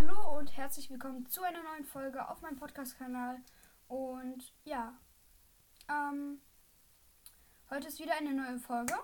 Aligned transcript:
Hallo 0.00 0.38
und 0.38 0.56
herzlich 0.56 0.88
willkommen 0.88 1.26
zu 1.26 1.42
einer 1.42 1.62
neuen 1.62 1.84
Folge 1.84 2.26
auf 2.26 2.40
meinem 2.40 2.56
Podcast-Kanal. 2.56 3.36
Und 3.86 4.54
ja, 4.64 4.96
ähm, 5.90 6.40
heute 7.68 7.88
ist 7.88 8.00
wieder 8.00 8.16
eine 8.16 8.32
neue 8.32 8.58
Folge. 8.58 8.94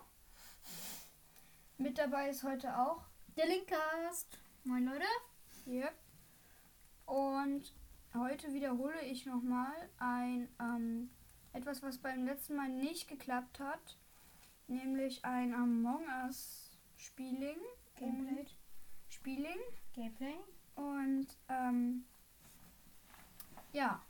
Mit 1.77 1.99
dabei 1.99 2.31
ist 2.31 2.45
heute 2.45 2.79
auch 2.79 3.03
Der 3.37 3.47
Linkcast. 3.47 4.39
Moin 4.65 4.87
Leute. 4.87 5.05
hier. 5.67 5.93
Und 7.05 7.75
heute 8.15 8.55
wiederhole 8.55 9.03
ich 9.03 9.27
nochmal 9.27 9.91
ein, 9.99 10.49
ähm, 10.59 11.11
etwas, 11.53 11.83
was 11.83 11.99
beim 11.99 12.25
letzten 12.25 12.57
Mal 12.57 12.71
nicht 12.71 13.07
geklappt 13.07 13.61
hat. 13.61 13.99
Nämlich 14.67 15.27
ein 15.27 15.53
Among 15.53 16.07
Us 16.25 16.71
Spieling. 16.97 17.59
Gameplay. 17.97 18.47
Spieling. 19.11 19.59
Gameplay. 19.93 20.37
Und 20.77 21.27
ähm, 21.49 22.05
ja. 23.73 24.01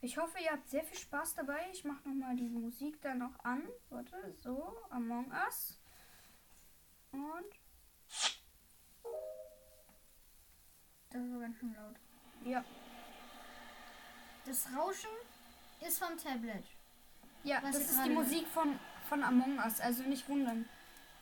Ich 0.00 0.16
hoffe, 0.16 0.38
ihr 0.38 0.52
habt 0.52 0.68
sehr 0.68 0.84
viel 0.84 0.96
Spaß 0.98 1.34
dabei. 1.34 1.58
Ich 1.72 1.84
mache 1.84 2.08
nochmal 2.08 2.36
die 2.36 2.48
Musik 2.48 3.00
dann 3.02 3.18
noch 3.18 3.38
an. 3.44 3.68
Warte, 3.90 4.32
so, 4.36 4.76
Among 4.90 5.30
Us. 5.32 5.78
Und 7.10 7.52
Das 11.10 11.22
ist 11.22 11.30
aber 11.32 11.40
ganz 11.40 11.56
schön 11.58 11.74
laut. 11.74 11.96
ja. 12.44 12.64
Das 14.44 14.66
Rauschen 14.74 15.10
ist 15.86 15.98
vom 15.98 16.16
Tablet. 16.16 16.64
Ja, 17.44 17.60
das 17.60 17.76
ist 17.76 18.04
die. 18.04 18.10
Musik 18.10 18.46
von, 18.46 18.78
von 19.08 19.22
Among 19.22 19.58
Us. 19.58 19.80
Also 19.80 20.02
nicht 20.04 20.26
wundern. 20.28 20.66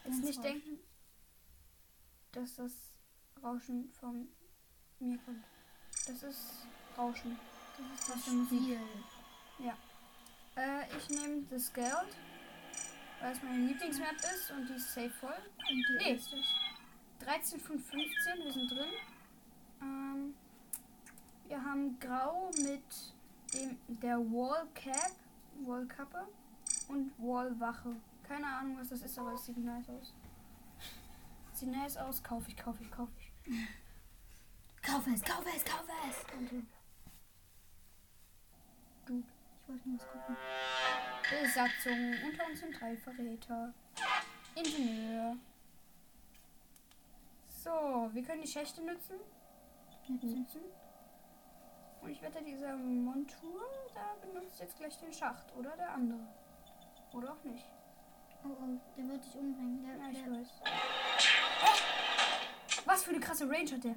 Jetzt 0.05 0.23
nicht 0.23 0.45
denken, 0.45 0.79
dass 2.33 2.55
das 2.57 2.73
Rauschen 3.51 3.89
von 4.01 4.27
mir 4.99 5.19
kommt. 5.19 5.45
Das 6.07 6.23
ist 6.25 6.67
Rauschen. 6.99 7.39
Das 7.79 7.87
ist 7.87 8.09
Was 8.09 8.15
das 8.17 8.25
für 8.25 8.31
Musik? 8.33 8.61
Spiel. 8.63 8.81
Äh, 10.57 10.97
ich 10.97 11.09
nehme 11.11 11.43
das 11.51 11.73
Geld, 11.73 12.17
weil 13.21 13.33
es 13.33 13.43
meine 13.43 13.67
Lieblingsmap 13.67 14.17
ist 14.35 14.51
und 14.51 14.67
die 14.69 14.73
ist 14.75 14.93
safe 14.95 15.11
voll. 15.11 15.35
Und 15.69 15.69
die 15.69 15.97
Nee. 15.99 16.15
ist 16.15 16.33
es. 16.33 16.47
13 17.21 17.61
von 17.61 17.79
15, 17.79 18.39
wir 18.43 18.53
sind 18.53 18.71
drin. 18.71 18.93
Ähm, 19.83 20.35
wir 21.47 21.63
haben 21.63 21.99
Grau 22.01 22.51
mit 22.57 22.83
dem 23.53 23.79
der 24.01 24.19
Wall 24.19 24.67
Cap, 24.75 25.13
Wall 25.65 25.87
Kappe 25.87 26.27
und 26.89 27.13
Wall 27.19 27.59
Wache. 27.61 27.95
Keine 28.27 28.47
Ahnung, 28.47 28.79
was 28.79 28.89
das 28.89 29.03
ist, 29.03 29.19
aber 29.19 29.35
es 29.35 29.45
sieht 29.45 29.59
nice 29.59 29.89
aus. 29.91 30.15
Sieht 31.53 31.71
nice 31.71 31.97
aus, 31.99 32.23
kaufe 32.23 32.51
ich, 32.51 32.57
kaufe 32.57 32.83
ich, 32.83 32.91
kaufe 32.91 33.13
ich. 33.21 33.26
Kauf 34.83 35.07
es, 35.07 35.23
kauf 35.23 35.45
es, 35.55 35.65
kauf 35.65 35.85
es. 36.09 36.25
Und 36.33 36.67
Ich 39.09 39.69
wollte 39.69 39.89
nur 39.89 39.99
was 39.99 40.07
gucken. 40.09 40.37
Besatzung, 41.43 42.15
unter 42.25 42.47
uns 42.47 42.61
sind 42.61 42.81
drei 42.81 42.97
Verräter. 42.97 43.75
Ingenieur. 44.55 45.37
So, 47.49 48.11
wir 48.13 48.23
können 48.23 48.43
die 48.43 48.49
Schächte 48.49 48.83
nutzen. 48.83 49.17
nutzen. 50.09 50.61
Und 52.01 52.11
ich 52.11 52.23
wette, 52.23 52.43
dieser 52.43 52.77
Montur, 52.77 53.63
da 53.95 54.15
benutzt 54.25 54.61
jetzt 54.61 54.77
gleich 54.77 54.97
den 54.99 55.13
Schacht, 55.13 55.53
oder 55.57 55.77
der 55.77 55.93
andere. 55.93 56.29
Oder 57.13 57.33
auch 57.33 57.45
nicht. 57.45 57.65
Oh, 58.45 58.49
oh, 58.51 58.81
der 58.97 59.09
wird 59.09 59.25
dich 59.25 59.35
umbringen. 59.35 59.83
Der, 59.83 59.97
Ja, 59.97 60.11
ich 60.11 60.23
der, 60.23 60.31
weiß. 60.33 60.49
Oh! 61.63 62.06
Was 62.87 63.05
für 63.05 63.11
eine 63.11 63.21
krasse 63.21 63.49
Range 63.51 63.71
hat 63.71 63.85
der? 63.85 63.97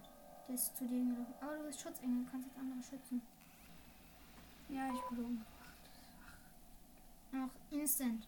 der 0.50 0.56
ist 0.56 0.76
zu 0.76 0.86
dir 0.86 0.98
hingelaufen. 0.98 1.34
Aber 1.40 1.56
du 1.58 1.64
bist 1.66 1.80
Schutzengel, 1.80 2.26
du 2.26 2.32
kannst 2.32 2.48
jetzt 2.48 2.58
andere 2.58 2.82
schützen. 2.82 3.22
Ja, 4.68 4.90
ich 4.92 5.12
wurde 5.12 5.22
um. 5.22 5.46
Auch 7.34 7.78
instant. 7.78 8.28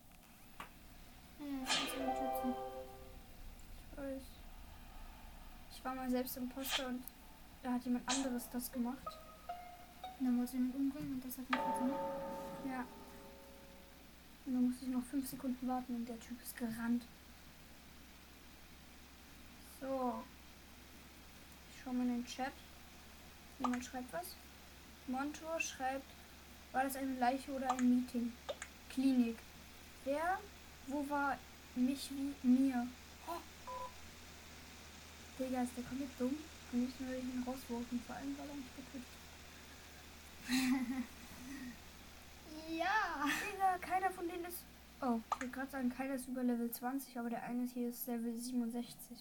Ja, 1.39 1.45
du 1.45 1.51
ihn 1.51 1.65
schützen. 1.65 2.55
Ich 3.91 3.97
weiß. 3.97 4.21
Ich 5.71 5.85
war 5.85 5.95
mal 5.95 6.09
selbst 6.09 6.37
Imposter 6.37 6.87
und 6.89 7.03
da 7.63 7.73
hat 7.73 7.83
jemand 7.83 8.07
anderes 8.07 8.47
das 8.51 8.71
gemacht. 8.71 9.07
Und 10.19 10.25
dann 10.27 10.37
wolltest 10.37 10.53
du 10.53 10.57
ihn 10.59 10.71
umbringen 10.71 11.13
und 11.13 11.25
das 11.25 11.39
hat 11.39 11.49
nicht 11.49 11.61
funktioniert. 11.61 11.99
Ja. 12.67 12.85
Und 14.45 14.53
dann 14.53 14.65
musste 14.67 14.85
ich 14.85 14.91
noch 14.91 15.03
fünf 15.03 15.27
Sekunden 15.27 15.67
warten 15.67 15.95
und 15.95 16.07
der 16.07 16.19
Typ 16.19 16.39
ist 16.39 16.55
gerannt. 16.55 17.03
So. 19.79 20.23
Schau 21.83 21.93
mal 21.93 22.03
in 22.03 22.23
den 22.23 22.25
Chat. 22.25 22.53
Jemand 23.59 23.83
schreibt 23.83 24.13
was. 24.13 24.35
Montor 25.07 25.59
schreibt, 25.59 26.05
war 26.71 26.83
das 26.83 26.95
eine 26.95 27.17
Leiche 27.17 27.51
oder 27.51 27.71
ein 27.71 27.89
Meeting? 27.89 28.31
Klinik. 28.89 29.37
Wer? 30.05 30.39
Wo 30.87 31.07
war 31.09 31.37
mich 31.75 32.09
wie 32.11 32.47
mir? 32.47 32.87
Oh. 33.27 33.37
Digga, 35.39 35.63
ist 35.63 35.75
der 35.75 35.83
komplett 35.83 36.09
dumm? 36.19 36.35
Liebsten 36.71 37.05
würde 37.05 37.17
ich 37.17 37.23
ihn 37.25 37.43
rauswerfen, 37.45 38.01
vor 38.07 38.15
allem 38.15 38.37
weil 38.37 38.49
er 38.49 38.55
mich 38.55 38.75
getötet. 38.75 39.07
Ja. 42.69 43.27
Digga, 43.51 43.77
keiner 43.79 44.09
von 44.11 44.27
denen 44.29 44.45
ist. 44.45 44.63
Oh, 45.01 45.19
ich 45.19 45.41
wollte 45.41 45.49
gerade 45.49 45.71
sagen, 45.71 45.89
keiner 45.89 46.15
ist 46.15 46.27
über 46.27 46.41
Level 46.41 46.71
20, 46.71 47.17
aber 47.19 47.29
der 47.29 47.43
eine 47.43 47.65
hier 47.65 47.89
ist 47.89 48.07
Level 48.07 48.33
67. 48.33 49.17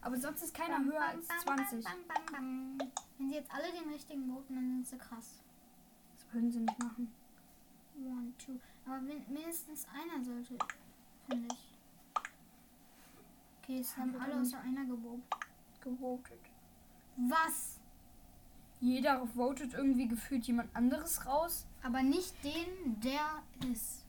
Aber 0.00 0.16
sonst 0.16 0.42
ist 0.42 0.54
keiner 0.54 0.84
höher 0.84 1.02
als 1.02 1.28
20. 1.44 1.84
Bam, 1.84 1.92
bam, 2.08 2.26
bam, 2.26 2.78
bam. 2.78 2.92
Wenn 3.18 3.28
sie 3.28 3.36
jetzt 3.36 3.52
alle 3.54 3.70
den 3.72 3.88
richtigen 3.92 4.26
voten, 4.32 4.54
dann 4.54 4.70
sind 4.70 4.86
sie 4.86 4.98
krass. 4.98 5.42
Das 6.14 6.26
würden 6.32 6.50
sie 6.50 6.60
nicht 6.60 6.78
machen. 6.82 7.12
One, 8.04 8.32
two. 8.36 8.58
Aber 8.84 9.00
min 9.00 9.22
mindestens 9.28 9.86
einer 9.88 10.24
sollte, 10.24 10.58
finde 11.28 11.48
ich. 11.52 11.78
Okay, 13.62 13.78
es 13.78 13.96
haben 13.96 14.14
Aber 14.14 14.24
alle 14.24 14.40
außer 14.40 14.58
einer 14.60 14.84
gewotet. 14.84 15.22
Gewotet. 15.80 16.40
Was? 17.16 17.78
Jeder 18.80 19.24
votet 19.28 19.74
irgendwie 19.74 20.08
gefühlt 20.08 20.44
jemand 20.46 20.74
anderes 20.74 21.24
raus. 21.26 21.66
Aber 21.84 22.02
nicht 22.02 22.34
den, 22.42 23.00
der 23.00 23.42
ist. 23.72 24.04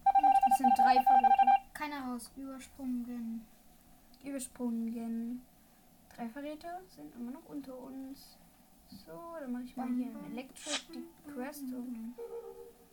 Es 0.51 0.57
sind 0.57 0.71
drei 0.77 0.93
Verräter. 0.93 1.71
Keiner 1.73 2.07
raus. 2.07 2.31
Übersprungen. 2.35 3.45
Übersprungen. 4.23 5.41
Drei 6.15 6.29
Verräter 6.29 6.79
sind 6.87 7.13
immer 7.15 7.31
noch 7.31 7.45
unter 7.45 7.77
uns. 7.77 8.37
So, 8.89 9.35
dann 9.39 9.51
mache 9.51 9.63
ich 9.63 9.75
mal 9.75 9.85
Bam, 9.87 9.97
hier 9.97 10.11
in 10.11 10.31
Electric 10.33 10.81
Quest 11.33 11.61
und 11.63 11.91
Mhm. 11.91 12.13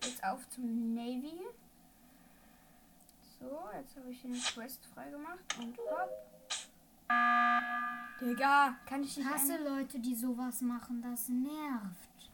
jetzt 0.02 0.24
auf 0.24 0.48
zum 0.48 0.94
Navy. 0.94 1.38
So, 3.38 3.60
jetzt 3.74 3.96
habe 3.96 4.10
ich 4.10 4.24
eine 4.24 4.38
Quest 4.38 4.84
freigemacht 4.86 5.58
und 5.58 5.76
hopp. 5.78 6.10
Digga, 8.20 8.76
kann 8.86 9.02
ich 9.02 9.10
Ich 9.18 9.24
nicht 9.24 9.30
hasse 9.34 9.54
ein- 9.54 9.64
Leute, 9.64 9.98
die 9.98 10.14
sowas 10.14 10.60
machen. 10.62 11.02
Das 11.02 11.28
nervt. 11.28 12.30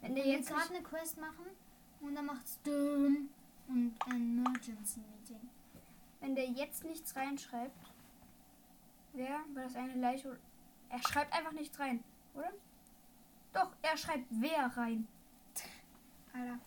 Wenn 0.00 0.14
der 0.14 0.24
wir 0.24 0.32
jetzt 0.32 0.48
gerade 0.48 0.70
eine 0.74 0.82
Quest 0.82 1.18
machen 1.18 1.46
und 2.00 2.14
dann 2.14 2.26
macht's 2.26 2.60
Düm 2.62 3.28
und 3.68 3.94
ein 4.06 4.38
Emergency 4.38 5.00
Meeting. 5.00 5.48
wenn 6.20 6.34
der 6.36 6.48
jetzt 6.48 6.84
nichts 6.84 7.16
reinschreibt, 7.16 7.91
wer 9.12 9.40
war 9.54 9.62
das 9.64 9.76
eine 9.76 9.94
Leiche? 9.94 10.38
Er 10.88 11.02
schreibt 11.02 11.32
einfach 11.32 11.52
nichts 11.52 11.78
rein, 11.78 12.02
oder? 12.34 12.52
Doch, 13.52 13.72
er 13.82 13.96
schreibt 13.96 14.26
wer 14.30 14.66
rein. 14.76 15.06
Alter. 16.32 16.58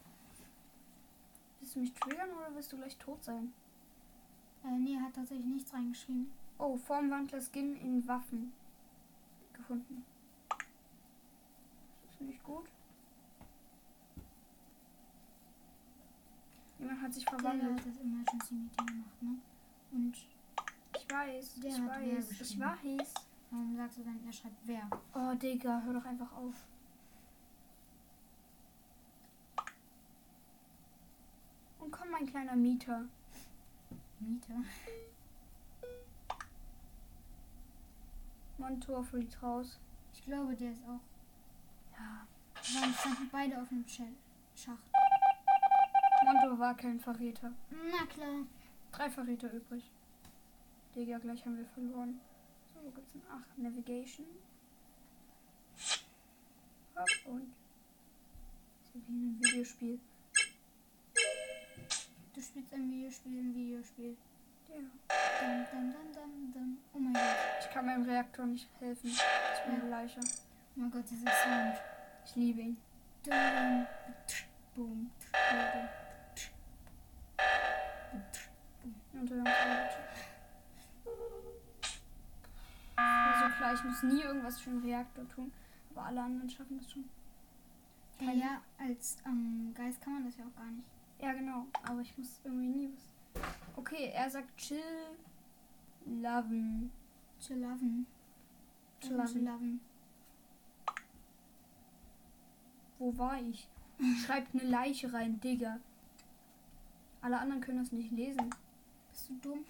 Willst 1.59 1.75
du 1.75 1.79
mich 1.79 1.94
triggern 1.94 2.29
oder 2.31 2.53
willst 2.53 2.72
du 2.72 2.78
gleich 2.78 2.95
tot 2.97 3.23
sein? 3.23 3.51
Äh, 4.63 4.78
nee, 4.79 4.95
er 4.95 5.01
hat 5.01 5.13
tatsächlich 5.16 5.45
nichts 5.47 5.73
reingeschrieben. 5.73 6.31
Oh, 6.57 6.78
Formwandler 6.78 7.41
Skin 7.41 7.75
in 7.75 8.07
Waffen 8.07 8.53
gefunden. 9.53 10.06
Das 10.50 12.15
ist 12.15 12.21
nicht 12.21 12.44
gut. 12.44 12.68
Jemand 16.80 17.01
hat 17.01 17.13
sich 17.13 17.25
Der 17.25 17.39
verwandelt. 17.39 17.80
hat 17.80 17.86
das 17.88 17.97
Emergency 17.97 18.53
Meeting 18.53 18.86
gemacht, 18.86 19.24
ne? 19.24 19.38
Und 19.92 20.15
weiß, 21.15 21.56
Der 21.56 21.69
ich 21.71 21.77
weiß, 21.88 22.31
ich 22.41 22.59
weiß. 22.59 23.13
warum 23.51 23.75
sagst 23.77 23.97
du 24.00 24.03
dann, 24.03 24.19
er 24.25 24.33
schreibt 24.33 24.59
wer? 24.65 24.89
Oh, 25.13 25.33
Digga, 25.35 25.81
hör 25.85 25.94
doch 25.94 26.06
einfach 26.06 26.31
auf. 26.33 26.53
Und 31.79 31.91
komm, 31.91 32.09
mein 32.12 32.25
kleiner 32.25 32.56
Mieter. 32.56 33.06
Mieter. 34.19 34.56
Montor 38.57 39.03
fliegt 39.03 39.41
raus. 39.44 39.79
Ich 40.13 40.23
glaube, 40.23 40.56
der 40.56 40.71
ist 40.71 40.81
auch. 40.85 41.01
Ja. 41.97 42.25
Es 42.61 42.68
standen 43.01 43.29
beide 43.31 43.61
auf 43.61 43.68
dem 43.69 43.85
Sch- 43.85 44.15
Schacht. 44.56 44.79
Montor 46.23 46.57
war 46.57 46.75
kein 46.75 47.00
Verräter. 47.00 47.51
Na 47.69 48.06
klar. 48.07 48.45
Drei 48.91 49.09
Verräter 49.09 49.51
übrig. 49.53 49.91
Digga, 50.95 51.18
gleich 51.18 51.45
haben 51.45 51.57
wir 51.57 51.65
verloren. 51.65 52.21
So, 52.74 52.80
wo 52.81 52.89
gibt's 52.92 53.12
denn? 53.12 53.21
Ach, 53.30 53.44
Navigation. 53.57 54.27
Hopp 56.95 57.25
und. 57.25 57.53
So 58.94 59.00
wie 59.07 59.12
in 59.12 59.21
einem 59.21 59.39
Videospiel. 59.44 60.00
Du 62.33 62.42
spielst 62.42 62.74
ein 62.74 62.89
Videospiel 62.89 63.39
ein 63.39 63.53
Videospiel. 63.53 64.15
Ja. 64.69 64.75
Dann, 65.42 65.68
dann, 65.69 65.92
dann, 65.92 66.13
dann, 66.13 66.53
dann. 66.53 66.77
Oh 66.94 67.00
mein 67.00 67.13
Gott. 67.13 67.24
Ich 67.59 67.69
kann 67.71 67.86
meinem 67.86 68.03
Reaktor 68.03 68.45
nicht 68.45 68.69
helfen. 68.80 69.09
Ich 69.09 69.63
bin 69.65 69.81
eine 69.81 69.89
Leiche. 69.89 70.21
Oh 70.21 70.80
mein 70.80 70.92
Gott, 70.92 71.03
dieser 71.09 71.30
Sound. 71.30 71.75
Ich 72.25 72.36
liebe 72.38 72.62
ihn. 72.62 72.77
Dum, 73.24 73.86
tsch, 74.27 74.45
boom, 74.74 75.12
boom, 75.19 75.59
boom, 75.74 75.89
tsch, 76.36 76.51
boom. 78.81 78.95
Und 79.19 79.31
dann 79.31 79.45
also 82.95 83.56
klar, 83.56 83.74
ich 83.74 83.83
muss 83.83 84.03
nie 84.03 84.21
irgendwas 84.21 84.59
für 84.59 84.69
den 84.69 84.80
Reaktor 84.80 85.27
tun. 85.30 85.51
Aber 85.92 86.06
alle 86.06 86.21
anderen 86.21 86.50
schaffen 86.50 86.77
das 86.77 86.92
schon. 86.92 87.06
Ja, 88.19 88.31
ja, 88.31 88.62
als 88.77 89.18
ähm, 89.25 89.74
Geist 89.75 90.01
kann 90.01 90.13
man 90.13 90.25
das 90.25 90.38
ja 90.38 90.45
auch 90.45 90.56
gar 90.56 90.71
nicht. 90.71 90.88
Ja, 91.21 91.33
genau. 91.33 91.65
Aber 91.83 92.01
ich 92.01 92.18
muss 92.18 92.39
irgendwie 92.44 92.68
nie 92.68 92.89
was. 92.94 93.44
Okay, 93.75 94.12
er 94.13 94.30
sagt 94.30 94.56
chill, 94.57 94.80
loven. 96.06 96.92
Chillaven. 97.39 98.06
Chillaven. 99.01 99.33
Chillaven. 99.33 99.80
Wo 102.97 103.18
war 103.18 103.39
ich? 103.42 103.68
Schreibt 104.25 104.53
eine 104.53 104.69
Leiche 104.69 105.12
rein, 105.12 105.39
Digga. 105.39 105.80
Alle 107.21 107.39
anderen 107.39 107.62
können 107.62 107.80
das 107.80 107.92
nicht 107.92 108.12
lesen. 108.12 108.50
Bist 109.12 109.30
du 109.30 109.33
dumm? 109.42 109.65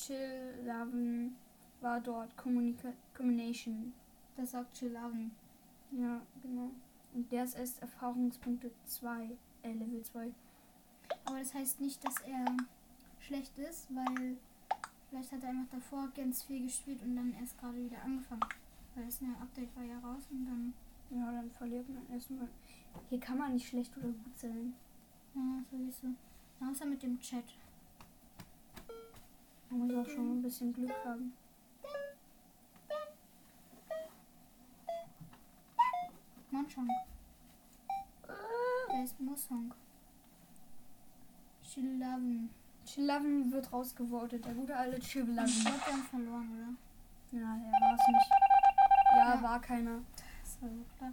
Chill, 0.00 0.54
loven 0.64 1.36
war 1.82 2.00
dort. 2.00 2.34
Communica 2.36 2.90
Combination. 3.14 3.92
Das 4.34 4.52
sagt 4.52 4.78
Chillaven. 4.78 5.30
Ja, 5.90 6.22
genau. 6.42 6.70
Und 7.12 7.30
der 7.30 7.44
ist 7.44 7.58
erst 7.58 7.82
Erfahrungspunkte 7.82 8.70
2. 8.86 9.28
Äh, 9.62 9.72
Level 9.72 10.02
2. 10.02 10.32
Aber 11.26 11.38
das 11.38 11.52
heißt 11.52 11.80
nicht, 11.82 12.02
dass 12.02 12.14
er 12.22 12.56
schlecht 13.18 13.58
ist, 13.58 13.88
weil 13.94 14.38
vielleicht 15.10 15.32
hat 15.32 15.42
er 15.42 15.50
einfach 15.50 15.70
davor 15.70 16.08
ganz 16.16 16.44
viel 16.44 16.62
gespielt 16.62 17.02
und 17.02 17.16
dann 17.16 17.34
erst 17.38 17.58
gerade 17.58 17.76
wieder 17.76 18.00
angefangen. 18.02 18.40
Weil 18.94 19.04
das 19.04 19.20
neue 19.20 19.36
Update 19.36 19.76
war 19.76 19.84
ja 19.84 19.98
raus 19.98 20.22
und 20.30 20.46
dann. 20.46 20.72
Ja, 21.10 21.30
dann 21.30 21.50
verliert 21.50 21.88
man 21.90 22.08
erstmal. 22.10 22.48
Hier 23.10 23.20
kann 23.20 23.36
man 23.36 23.52
nicht 23.52 23.68
schlecht 23.68 23.94
oder 23.98 24.08
gut 24.08 24.38
sein. 24.38 24.72
Ja, 25.34 25.62
sowieso. 25.70 26.06
Außer 26.60 26.86
mit 26.86 27.02
dem 27.02 27.20
Chat. 27.20 27.44
Man 29.70 29.86
muss 29.86 29.96
auch 30.06 30.10
schon 30.10 30.38
ein 30.38 30.42
bisschen 30.42 30.72
Glück 30.72 30.92
haben. 31.04 31.32
Monchong. 36.50 36.88
Der 38.92 39.04
ist 39.04 39.20
Mosong. 39.20 39.72
Chillaven. 41.62 42.50
Chillaven 42.84 43.52
wird 43.52 43.72
rausgevotet. 43.72 44.44
Der 44.44 44.54
gute 44.54 44.76
alte 44.76 44.96
Ich 44.98 45.08
Chillaven. 45.08 45.46
glaube, 45.62 45.78
wir 45.78 45.92
haben 45.92 46.02
verloren, 46.02 46.48
oder? 47.30 47.38
Ja, 47.40 47.56
er 47.56 47.80
war 47.80 47.94
es 47.94 48.06
nicht. 48.08 48.30
Ja, 49.16 49.34
Ja. 49.34 49.42
war 49.42 49.60
keiner. 49.60 50.00
Das 50.42 50.60
war 50.62 50.68
so 50.70 50.84
klar. 50.98 51.12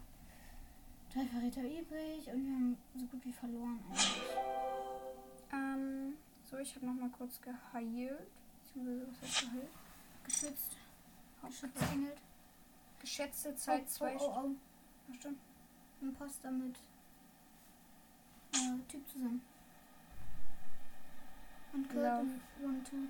Drei 1.14 1.26
Verräter 1.26 1.62
übrig 1.62 2.28
und 2.34 2.46
wir 2.46 2.54
haben 2.54 2.78
so 2.96 3.06
gut 3.06 3.24
wie 3.26 3.32
verloren 3.34 3.80
eigentlich. 3.88 4.22
Ähm, 5.54 6.14
so, 6.44 6.58
ich 6.58 6.76
habe 6.76 6.86
noch 6.88 6.94
mal 6.96 7.10
kurz 7.10 7.40
geheilt. 7.42 8.28
Geheilt? 8.84 9.70
Geschützt. 10.24 10.78
Okay. 11.42 11.52
Geschützengelt. 11.52 12.22
Geschätzte 13.02 13.56
Zeit 13.56 13.84
oh, 13.84 13.90
zwei 13.90 14.18
oh, 14.18 14.20
oh, 14.22 14.50
oh. 15.10 15.14
Stimmt. 15.14 15.40
Imposter 16.02 16.52
mit 16.52 16.76
äh, 18.54 18.78
Typ 18.88 19.10
zusammen. 19.10 19.42
Und 21.74 21.90
Kurt 21.90 22.22
und 22.22 22.94
One. 22.94 23.08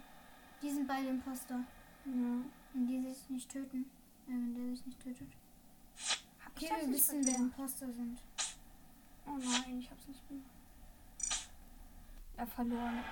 Die 0.62 0.70
sind 0.70 0.88
beide 0.88 1.10
Imposter. 1.10 1.64
Ja. 2.06 2.42
Wenn 2.74 2.88
die 2.88 3.14
sich 3.14 3.30
nicht 3.30 3.52
töten. 3.52 3.86
Äh, 4.28 4.32
wenn 4.32 4.56
der 4.56 4.76
sich 4.76 4.86
nicht 4.86 5.02
tötet. 5.02 5.28
Hab 6.44 6.56
Okay, 6.56 6.66
ich 6.66 6.70
das 6.70 6.82
wir 6.82 6.94
wissen, 6.94 7.26
wer? 7.26 7.36
Imposter 7.36 7.92
sind. 7.92 8.20
Oh 9.26 9.38
nein, 9.38 9.80
ich 9.80 9.92
hab's 9.92 10.08
nicht 10.08 10.28
gemacht. 10.28 10.50
Er 12.38 12.48
verloren. 12.48 13.04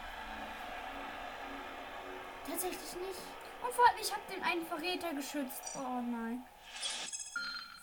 Tatsächlich 2.48 2.94
nicht. 2.96 3.22
Und 3.64 3.74
vor 3.74 3.86
allem, 3.90 3.98
ich 4.02 4.12
habe 4.12 4.22
den 4.34 4.44
einen 4.44 4.66
Verräter 4.66 5.14
geschützt. 5.14 5.76
Oh 5.78 6.02
nein. 6.02 6.44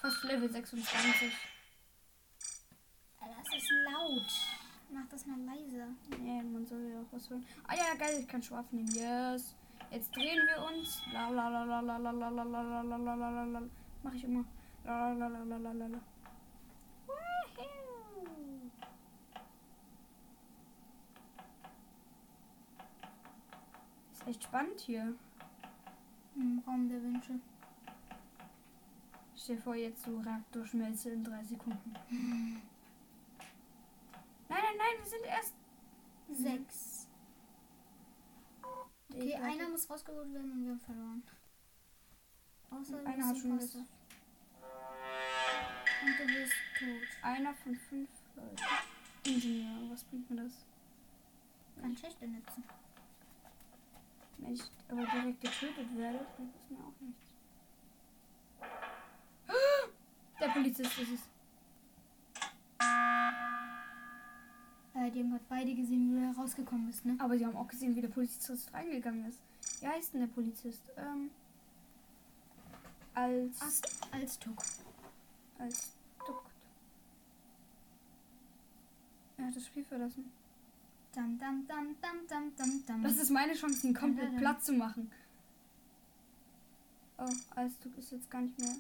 Fast 0.01 0.23
Level 0.25 0.51
26. 0.51 1.23
Äh, 1.29 1.31
Das 3.21 3.55
ist 3.57 3.71
laut. 3.85 4.31
Mach 4.91 5.09
das 5.11 5.27
mal 5.27 5.39
leiser. 5.41 5.89
Nee, 6.19 6.43
man 6.43 6.67
soll 6.67 6.91
ja 6.93 7.01
auch 7.01 7.13
was 7.13 7.29
hören. 7.31 7.47
Ah 7.67 7.75
ja, 7.75 7.95
geil, 7.99 8.19
ich 8.21 8.29
kann 8.29 8.43
Schwaf 8.43 8.71
nehmen. 8.73 8.89
Yes. 8.95 9.55
Jetzt 9.91 10.15
drehen 10.15 10.47
wir 10.47 10.63
uns. 10.65 11.01
La 11.13 11.29
la 11.31 11.49
la 11.49 11.65
la 11.65 11.81
la 11.81 11.97
la 11.99 12.11
la 12.11 12.29
la 12.29 12.43
la 12.43 12.83
la 12.83 12.97
la 13.15 13.15
la 13.31 13.45
la. 13.45 13.63
Mach 14.03 14.15
ich 14.15 14.25
immer. 14.25 14.45
La 14.85 15.13
la 15.13 15.29
la 15.29 15.43
la 15.45 15.57
la 15.57 15.73
la 15.73 15.87
la. 15.87 15.99
Ist 24.23 24.29
echt 24.29 24.45
spannend 24.45 24.79
hier. 24.81 25.15
Im 26.37 26.63
Raum 26.67 26.89
der 26.89 27.03
Wünsche. 27.03 27.41
Stell 29.37 29.57
dir 29.57 29.63
vor, 29.63 29.75
jetzt 29.75 30.05
so 30.05 30.19
Reaktorschmelze 30.21 31.11
in 31.11 31.25
drei 31.25 31.43
Sekunden. 31.43 31.93
Nein, 32.09 32.63
nein, 34.49 34.63
nein, 34.79 34.99
wir 34.99 35.07
sind 35.07 35.25
erst. 35.25 35.55
Sechs. 36.31 37.09
Okay, 39.11 39.29
Ich 39.29 39.37
einer 39.37 39.69
muss 39.69 39.91
rausgeholt 39.91 40.33
werden 40.33 40.53
und 40.53 40.65
wir 40.65 40.71
haben 40.71 40.81
verloren. 40.81 41.23
Außer 42.71 42.99
du 42.99 43.07
Einer 43.07 43.27
hat 43.27 43.37
schon 43.37 43.51
Imposter. 43.51 43.81
Und 43.81 43.89
du 46.19 46.27
bist 46.27 46.55
tot. 46.79 47.09
Einer 47.23 47.55
von 47.55 47.75
fünf 47.75 48.09
Leuten. 48.37 48.57
Ingenieur, 49.25 49.91
was 49.91 50.05
bringt 50.05 50.31
mir 50.31 50.45
das? 50.45 50.65
Kann 51.81 51.97
Schächte 51.97 52.29
nützen. 52.29 52.63
Wenn 54.43 54.55
ich 54.55 54.63
aber 54.89 55.07
direkt 55.07 55.41
getötet 55.41 55.97
werde, 55.97 56.27
bringt 56.37 56.55
es 56.55 56.71
mir 56.71 56.79
auch 56.79 57.01
nichts. 57.01 57.35
Der 60.41 60.49
Polizist 60.49 60.99
ist 60.99 61.13
es. 61.13 61.21
Äh, 64.95 65.11
die 65.11 65.21
haben 65.21 65.31
gerade 65.31 65.45
beide 65.49 65.75
gesehen, 65.75 66.11
wie 66.11 66.21
du 66.21 66.33
da 66.35 66.41
rausgekommen 66.41 66.89
bist, 66.89 67.05
ne? 67.05 67.17
Aber 67.19 67.39
sie 67.39 67.47
haben 67.47 67.57
auch 67.57 67.69
gesehen, 67.69 67.95
wie 67.97 68.01
der 68.01 68.09
Polizist 68.09 68.73
reingegangen 68.75 69.25
ist. 69.27 69.41
Wie 69.81 69.87
heißt 69.87 70.13
denn 70.13 70.21
der 70.21 70.29
Polizist? 70.29 70.83
Ähm, 70.97 71.31
als. 73.15 73.63
Ast 73.63 73.89
als 74.11 74.39
Tuck. 74.39 74.63
als 75.59 75.97
Dukt. 76.27 76.51
Er 79.39 79.47
hat 79.47 79.57
das 79.57 79.67
Spiel 79.67 79.85
verlassen. 79.85 80.31
Dam, 81.15 81.39
dam, 81.39 81.67
dam. 82.87 83.03
Das 83.03 83.17
ist 83.17 83.31
meine 83.31 83.55
Chance, 83.55 83.87
ihn 83.87 83.95
komplett 83.95 84.37
platt 84.37 84.65
zu 84.65 84.73
machen. 84.73 85.11
Oh, 87.19 87.29
Alstuk 87.55 87.97
ist 87.99 88.13
jetzt 88.13 88.31
gar 88.31 88.41
nicht 88.41 88.59
mehr. 88.59 88.75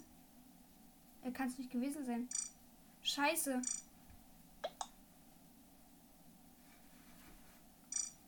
Er 1.23 1.31
kann 1.31 1.49
es 1.49 1.59
nicht 1.59 1.71
gewesen 1.71 2.05
sein. 2.05 2.29
Scheiße. 3.03 3.61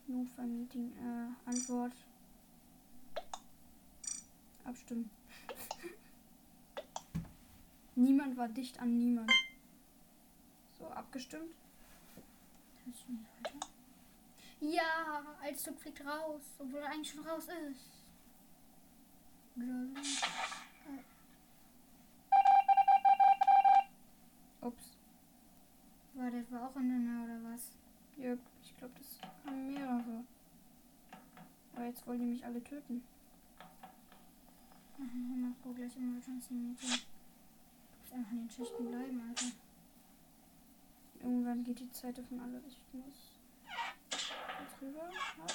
Notfallmeeting, 0.06 0.92
äh, 0.99 1.50
Antwort. 1.50 1.92
Abstimmen. 4.64 5.11
niemand 7.94 8.37
war 8.37 8.49
dicht 8.49 8.78
an 8.80 8.99
niemand. 8.99 9.32
So, 10.78 10.87
abgestimmt. 10.88 11.54
Das 12.84 12.94
ist 12.94 13.08
nicht 13.08 13.25
weiter. 13.40 13.74
Ja, 14.64 15.23
als 15.42 15.62
Tuck 15.62 15.78
fliegt 15.78 16.00
raus, 16.06 16.42
obwohl 16.59 16.80
er 16.80 16.90
eigentlich 16.90 17.12
schon 17.12 17.26
raus 17.26 17.49
ist. 17.71 17.90
Ups. 24.62 24.97
War 26.14 26.30
der 26.30 26.50
war 26.50 26.68
auch 26.68 26.76
in 26.76 26.88
der 26.88 26.99
Nähe 26.99 27.25
oder 27.25 27.52
was? 27.52 27.76
Ja, 28.16 28.35
ich 28.62 28.76
glaube, 28.78 28.94
das 28.97 29.21
haben 29.44 29.75
mehrere. 29.75 30.25
Aber 31.75 31.85
jetzt 31.85 32.06
wollen 32.06 32.21
die 32.21 32.26
mich 32.26 32.44
alle 32.44 32.64
töten. 32.64 33.04
Mach 34.97 35.66
wohl 35.66 35.75
gleich 35.75 35.94
Emergency 35.97 36.54
Meeting. 36.54 36.88
Du 36.88 37.99
musst 37.99 38.12
einfach 38.14 38.33
in 38.33 38.38
den 38.38 38.50
Schichten 38.50 38.88
bleiben, 38.88 39.21
Alter. 39.28 39.52
Irgendwann 41.21 41.64
geht 41.64 41.80
die 41.80 41.90
Zeit 41.90 42.16
davon 42.16 42.40
alle. 42.40 42.62
Ich 42.66 42.78
muss 42.92 43.34
drüber 44.85 45.03
habe. 45.03 45.53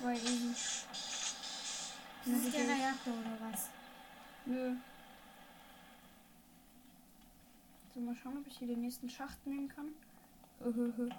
Weil 0.00 0.16
eben. 0.16 0.56
Das 2.24 2.44
ist 2.44 2.54
ja 2.54 2.60
eine 2.60 2.80
Jacke 2.80 3.10
oder 3.10 3.36
was? 3.40 3.68
Nö. 4.46 4.76
So, 7.94 8.00
mal 8.00 8.16
schauen, 8.16 8.38
ob 8.38 8.46
ich 8.46 8.58
hier 8.58 8.68
den 8.68 8.80
nächsten 8.80 9.08
Schacht 9.10 9.46
nehmen 9.46 9.68
kann. 9.68 9.88
Äh, 10.60 10.68
äh, 10.68 11.10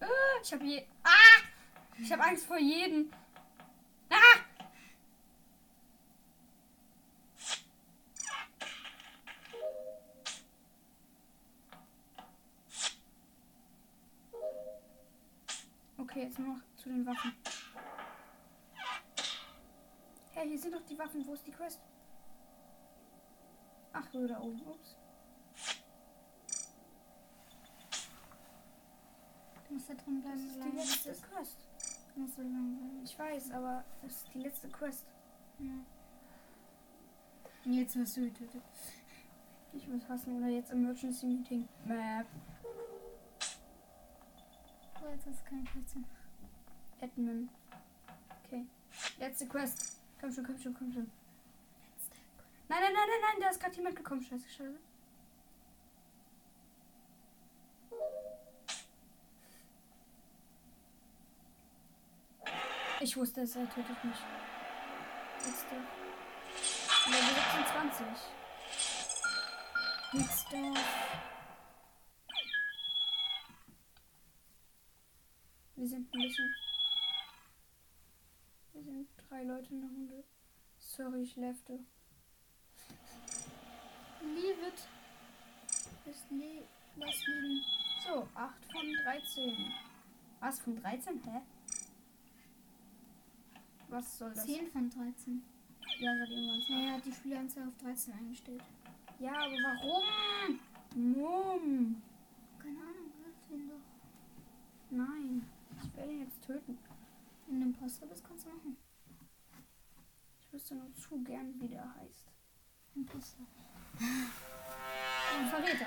äh, 0.00 0.08
ich 0.42 0.52
habe 0.52 0.64
je. 0.64 0.86
Ah! 1.02 1.42
Ich 1.98 2.12
habe 2.12 2.24
Angst 2.24 2.46
vor 2.46 2.58
jedem. 2.58 3.10
Waffen. 17.10 17.32
Hey, 20.32 20.48
hier 20.48 20.58
sind 20.58 20.74
doch 20.74 20.84
die 20.88 20.96
Waffen. 20.98 21.26
Wo 21.26 21.34
ist 21.34 21.44
die 21.46 21.50
Quest? 21.50 21.80
Ach 23.92 24.06
so, 24.12 24.26
da 24.28 24.40
oben. 24.40 24.60
Ups. 24.62 24.96
Du 29.68 29.74
musst 29.74 29.90
da 29.90 29.94
drin 29.94 30.22
Das 30.22 30.54
bleiben. 30.56 30.78
ist 30.78 31.04
die 31.04 31.08
letzte 31.08 31.10
ist. 31.10 31.22
Quest. 31.30 31.56
Du 32.14 32.20
musst 32.20 32.36
so 32.36 32.42
lange 32.42 32.76
bleiben. 32.76 33.00
Ich 33.04 33.18
weiß, 33.18 33.50
aber 33.52 33.84
das 34.02 34.12
ist 34.12 34.34
die 34.34 34.38
letzte 34.38 34.68
Quest. 34.68 35.06
Ja. 35.58 35.72
Jetzt 37.64 37.96
wirst 37.96 38.16
du 38.16 38.20
getötet. 38.22 38.62
Ich 39.72 39.86
muss 39.88 40.08
hassen 40.08 40.36
oder 40.38 40.48
jetzt 40.48 40.70
Emergency 40.70 41.26
Meeting. 41.26 41.68
Map. 41.84 42.26
Oh, 45.02 45.08
jetzt 45.08 45.26
hast 45.26 45.40
du 45.40 45.44
keine 45.50 45.64
Plätze. 45.64 45.98
Admin. 47.02 47.48
Okay. 48.44 48.66
Letzte 49.18 49.46
Quest. 49.46 50.00
Komm 50.20 50.32
schon, 50.32 50.44
komm 50.44 50.58
schon, 50.58 50.74
komm 50.74 50.92
schon. 50.92 51.10
Nein, 52.68 52.78
nein, 52.82 52.92
nein, 52.92 53.08
nein, 53.08 53.20
nein, 53.20 53.40
da 53.40 53.48
ist 53.48 53.60
gerade 53.60 53.74
jemand 53.76 53.96
gekommen. 53.96 54.22
Scheiße, 54.22 54.48
scheiße. 54.48 54.78
Ich 63.00 63.16
wusste 63.16 63.40
es, 63.40 63.56
er 63.56 63.68
tötet 63.70 64.04
mich. 64.04 64.16
Letzte. 65.46 65.74
Level 67.06 67.34
26. 67.54 68.06
Letzter. 70.12 70.80
Wir 75.76 75.88
sind 75.88 76.14
ein 76.14 76.20
bisschen. 76.20 76.54
Drei 79.30 79.44
Leute 79.44 79.72
in 79.72 79.80
der 79.80 79.90
Runde. 79.90 80.24
Sorry, 80.76 81.22
ich 81.22 81.36
lefte. 81.36 81.78
Leave 84.20 84.66
it. 84.66 84.88
Das 86.04 86.16
Le 86.30 86.64
das 86.96 87.26
lieben. 87.26 87.64
So, 88.04 88.26
8 88.34 88.64
von 88.72 88.92
13. 89.04 89.72
Was 90.40 90.58
von 90.58 90.74
13? 90.82 91.22
Hä? 91.22 91.42
Was 93.88 94.18
soll 94.18 94.34
das? 94.34 94.44
10 94.46 94.68
von 94.72 94.90
13. 94.90 95.44
Ja, 96.00 96.16
seit 96.18 96.28
irgendwann. 96.28 96.62
Naja, 96.68 96.92
hat 96.96 97.06
die 97.06 97.12
Spieleranzahl 97.12 97.68
auf 97.68 97.76
13 97.76 98.12
eingestellt. 98.12 98.64
Ja, 99.20 99.30
aber 99.30 99.52
warum? 99.52 100.60
Mumm. 100.96 102.02
Keine 102.58 102.80
Ahnung, 102.80 103.12
greif 103.22 103.50
ihn 103.52 103.68
doch. 103.68 104.90
Nein. 104.90 105.48
Ich 105.84 105.96
werde 105.96 106.12
ihn 106.12 106.20
jetzt 106.22 106.42
töten. 106.44 106.76
Wenn 107.46 107.60
du 107.60 107.66
Imposter 107.66 108.06
bist, 108.06 108.24
kannst 108.26 108.46
du 108.46 108.50
machen. 108.50 108.76
Ich 110.50 110.54
wüsste 110.54 110.74
nur 110.74 110.92
zu 110.96 111.22
gern, 111.22 111.54
wie 111.60 111.68
der 111.68 111.94
heißt. 111.94 112.26
Imposter. 112.96 113.46
Ein 114.00 115.46
Verräter. 115.48 115.86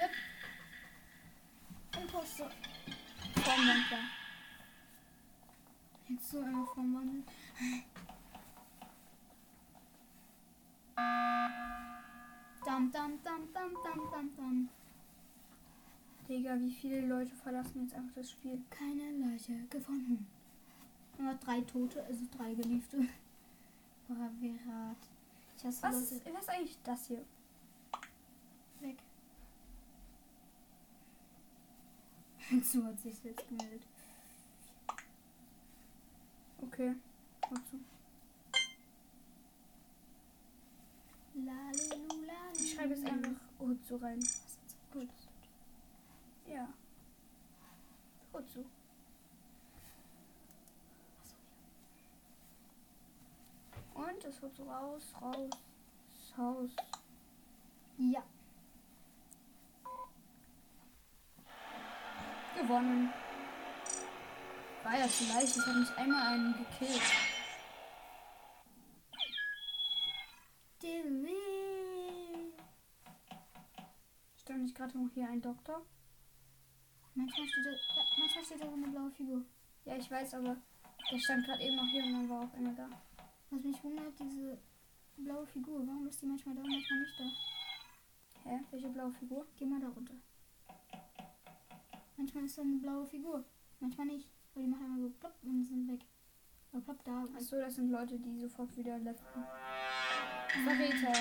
Yep. 0.00 0.10
Imposter. 2.02 2.50
Formwandler. 3.34 3.98
Jetzt 6.08 6.30
so 6.30 6.40
einer 6.40 6.64
vom 6.64 6.94
Wandel. 6.94 7.22
Dam, 12.64 12.90
dam, 12.90 13.22
dam, 13.22 13.52
dam, 13.52 13.74
dam, 13.84 14.10
dam, 14.10 14.36
dam. 14.36 14.68
Digga, 16.26 16.58
wie 16.58 16.72
viele 16.72 17.06
Leute 17.06 17.34
verlassen 17.34 17.82
jetzt 17.82 17.94
einfach 17.94 18.14
das 18.14 18.30
Spiel? 18.30 18.64
Keine 18.70 19.18
Leiche 19.18 19.66
gefunden. 19.68 20.26
Nur 21.18 21.34
drei 21.34 21.60
Tote, 21.60 22.02
also 22.04 22.24
drei 22.34 22.54
Geliebte. 22.54 23.06
Hasse 25.64 25.82
Was 25.82 26.10
Leute 26.10 26.14
ist, 26.14 26.34
was 26.34 26.48
eigentlich 26.48 26.78
das 26.82 27.06
hier? 27.06 27.24
weg. 28.80 28.96
so 32.64 32.84
hat 32.84 32.98
sich 33.00 33.22
jetzt 33.24 33.46
gemeldet. 33.48 33.82
Okay. 36.62 36.94
Wozu? 37.50 37.80
Ich 42.54 42.74
schreibe 42.74 42.94
jetzt 42.94 43.06
einfach 43.06 43.30
Hutsu 43.58 43.96
rein. 43.96 44.18
Gut. 44.92 45.08
Ja. 46.46 46.68
Hutsu. 48.32 48.64
Und 53.98 54.24
es 54.24 54.40
wird 54.40 54.54
so 54.54 54.62
raus, 54.62 55.02
raus, 55.20 55.50
Haus. 56.36 56.70
Ja. 57.98 58.22
Gewonnen. 62.56 63.12
War 64.84 64.98
ja 64.98 65.08
zu 65.08 65.24
leicht, 65.24 65.56
ich 65.56 65.66
habe 65.66 65.80
nicht 65.80 65.98
einmal 65.98 66.34
einen 66.34 66.54
gekillt. 66.56 67.02
Stand 74.36 74.62
nicht 74.62 74.76
gerade 74.76 74.96
noch 74.96 75.10
hier 75.12 75.28
ein 75.28 75.42
Doktor? 75.42 75.82
Manchmal 77.14 77.48
steht 77.48 77.66
da, 77.66 77.70
ja, 77.70 78.04
manchmal 78.16 78.44
steht 78.44 78.62
da 78.62 78.72
eine 78.72 78.86
blaue 78.86 79.10
Figur. 79.10 79.42
Ja, 79.84 79.96
ich 79.96 80.08
weiß, 80.08 80.34
aber 80.34 80.56
der 81.10 81.18
stand 81.18 81.44
gerade 81.44 81.62
eben 81.64 81.76
noch 81.76 81.88
hier 81.90 82.04
und 82.04 82.12
dann 82.12 82.30
war 82.30 82.44
auch 82.44 82.54
einer 82.54 82.72
da. 82.72 82.88
Was 83.50 83.62
mich 83.62 83.82
wundert, 83.82 84.18
diese 84.20 84.58
blaue 85.16 85.46
Figur, 85.46 85.86
warum 85.86 86.06
ist 86.06 86.20
die 86.20 86.26
manchmal 86.26 86.54
da 86.54 86.62
und 86.62 86.68
manchmal 86.68 87.00
nicht 87.00 87.18
da? 87.18 88.50
Hä? 88.50 88.60
Welche 88.70 88.88
blaue 88.88 89.12
Figur? 89.12 89.46
Geh 89.56 89.64
mal 89.64 89.80
da 89.80 89.88
runter. 89.88 90.14
Manchmal 92.16 92.44
ist 92.44 92.58
da 92.58 92.62
eine 92.62 92.76
blaue 92.76 93.06
Figur, 93.06 93.44
manchmal 93.80 94.06
nicht. 94.08 94.28
Weil 94.54 94.64
die 94.64 94.68
machen 94.68 94.84
einmal 94.84 95.00
so 95.00 95.10
plopp 95.10 95.34
und 95.42 95.64
sind 95.64 95.88
weg. 95.88 96.00
Oder 96.72 96.82
plopp 96.82 97.04
da. 97.04 97.24
Achso, 97.34 97.56
das 97.56 97.76
sind 97.76 97.90
Leute, 97.90 98.18
die 98.18 98.38
sofort 98.40 98.76
wieder 98.76 98.98
leften. 98.98 99.44
Verräter. 100.64 101.12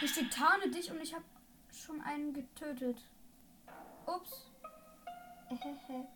Hier 0.00 0.08
steht 0.08 0.32
tarne 0.32 0.68
dich 0.68 0.90
und 0.90 1.00
ich 1.00 1.14
habe 1.14 1.24
schon 1.72 2.00
einen 2.02 2.34
getötet. 2.34 2.98
Ups. 4.06 4.50
Ehehe. 5.48 6.06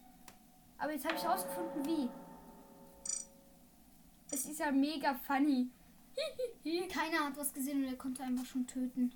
Aber 0.80 0.92
jetzt 0.92 1.04
habe 1.04 1.14
ich 1.14 1.22
herausgefunden, 1.22 1.84
wie. 1.84 2.08
Es 4.30 4.46
ist 4.46 4.58
ja 4.58 4.72
mega 4.72 5.14
funny. 5.14 5.68
Keiner 6.88 7.26
hat 7.26 7.36
was 7.36 7.52
gesehen 7.52 7.84
und 7.84 7.90
er 7.90 7.96
konnte 7.96 8.22
einfach 8.22 8.46
schon 8.46 8.66
töten. 8.66 9.12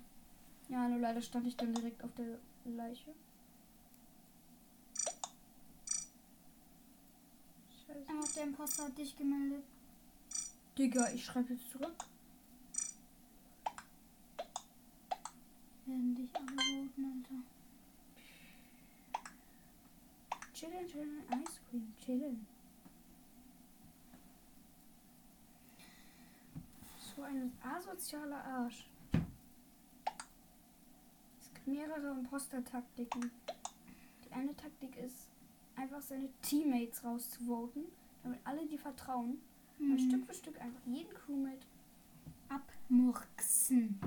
Ja, 0.69 0.87
nur 0.87 0.99
leider 0.99 1.21
stand 1.21 1.47
ich 1.47 1.57
dann 1.57 1.73
direkt 1.73 2.03
auf 2.03 2.13
der 2.15 2.37
Leiche. 2.65 3.13
Scheiße. 7.87 8.09
Einfach 8.09 8.33
der 8.33 8.43
Imposter 8.43 8.85
hat 8.85 8.97
dich 8.97 9.15
gemeldet. 9.15 9.63
Digga, 10.77 11.09
ich 11.13 11.25
schreibe 11.25 11.53
jetzt 11.53 11.69
zurück. 11.71 11.95
Werden 15.85 16.15
dich 16.15 16.29
alle 16.35 16.79
roten, 16.79 17.05
Alter. 17.05 17.54
Chillen, 20.65 20.87
chillen, 20.87 21.23
Ice 21.43 21.59
Cream, 21.69 21.93
chillen. 22.03 22.47
So 27.15 27.21
ein 27.21 27.51
asozialer 27.61 28.43
Arsch. 28.43 28.87
Es 31.39 31.53
gibt 31.53 31.67
mehrere 31.67 32.11
Imposter-Taktiken. 32.11 33.29
Die 34.25 34.31
eine 34.33 34.55
Taktik 34.55 34.97
ist, 34.97 35.27
einfach 35.75 36.01
seine 36.01 36.29
Teammates 36.41 37.03
rauszuvoten, 37.03 37.83
damit 38.23 38.39
alle 38.43 38.65
die 38.65 38.77
vertrauen. 38.79 39.39
Und 39.77 39.99
Hm. 39.99 40.09
Stück 40.09 40.25
für 40.25 40.33
Stück 40.33 40.59
einfach 40.59 40.81
jeden 40.87 41.13
Crewmate. 41.13 41.67
Abmurksen. 42.49 43.99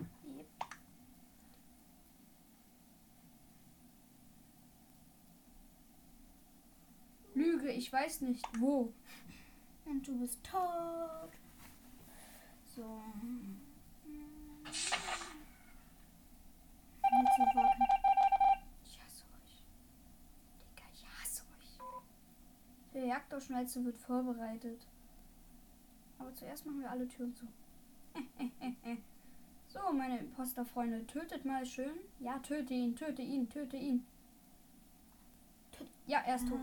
Lüge, 7.39 7.71
ich 7.71 7.93
weiß 7.93 8.23
nicht 8.23 8.45
wo. 8.61 8.93
Und 9.85 10.07
du 10.07 10.19
bist 10.19 10.43
tot. 10.45 11.31
So. 12.75 13.03
Jetzt 17.11 17.35
zu 17.37 17.43
warten. 17.57 17.83
Ich 18.85 19.01
hasse 19.01 19.25
euch. 19.25 19.63
Digga, 20.61 20.85
ich 20.93 21.05
hasse 21.07 21.43
euch. 21.45 21.81
Der 22.93 23.07
Jagdausschneize 23.07 23.85
wird 23.85 23.97
vorbereitet. 23.99 24.87
Aber 26.19 26.35
zuerst 26.35 26.67
machen 26.67 26.81
wir 26.81 26.91
alle 26.91 27.07
Türen 27.07 27.35
zu. 27.35 27.47
so, 29.69 29.93
meine 29.93 30.19
Imposterfreunde, 30.19 31.07
tötet 31.07 31.45
mal 31.45 31.65
schön. 31.65 31.97
Ja, 32.19 32.41
töte 32.41 32.75
ihn, 32.75 32.97
töte 32.97 33.23
ihn, 33.23 33.49
töte 33.49 33.77
ihn. 33.77 34.05
Töt 35.71 35.87
ja, 36.07 36.21
er 36.27 36.35
ist 36.35 36.49
tot. 36.49 36.61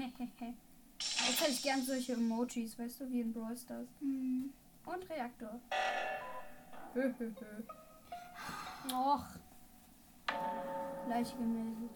Jetzt 0.98 1.40
hätte 1.40 1.50
ich 1.50 1.62
gern 1.62 1.82
solche 1.82 2.12
Emojis, 2.14 2.78
weißt 2.78 3.00
du, 3.00 3.10
wie 3.10 3.20
in 3.20 3.32
Brawl 3.32 3.56
Stars. 3.56 3.88
Hm. 4.00 4.52
Und 4.84 5.10
Reaktor. 5.10 5.60
Och. 8.92 9.26
Leiche 11.08 11.36
gemeldet. 11.36 11.90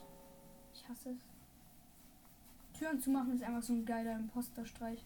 Ich 0.72 0.88
hasse 0.88 1.10
es. 1.10 2.78
Türen 2.78 3.00
zu 3.00 3.10
machen 3.10 3.34
ist 3.34 3.42
einfach 3.42 3.62
so 3.62 3.72
ein 3.72 3.84
geiler 3.84 4.16
Imposterstreich. 4.16 5.04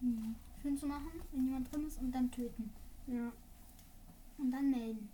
Hm. 0.00 0.34
Schön 0.62 0.76
zu 0.76 0.86
machen, 0.86 1.10
wenn 1.32 1.46
jemand 1.46 1.72
drin 1.72 1.86
ist 1.86 2.00
und 2.00 2.12
dann 2.12 2.30
töten. 2.30 2.72
Ja. 3.06 3.32
Und 4.38 4.50
dann 4.50 4.70
melden. 4.70 5.08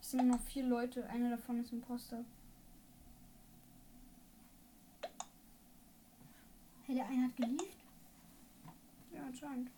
Es 0.00 0.10
sind 0.10 0.26
nur 0.26 0.36
noch 0.36 0.44
vier 0.44 0.64
Leute. 0.64 1.08
Einer 1.08 1.30
davon 1.30 1.60
ist 1.60 1.72
Imposter. 1.72 2.24
Hey, 6.94 7.00
der 7.00 7.08
eine 7.08 7.24
hat 7.24 7.36
geliefert. 7.36 7.76
Ja, 9.12 9.22
anscheinend. 9.24 9.70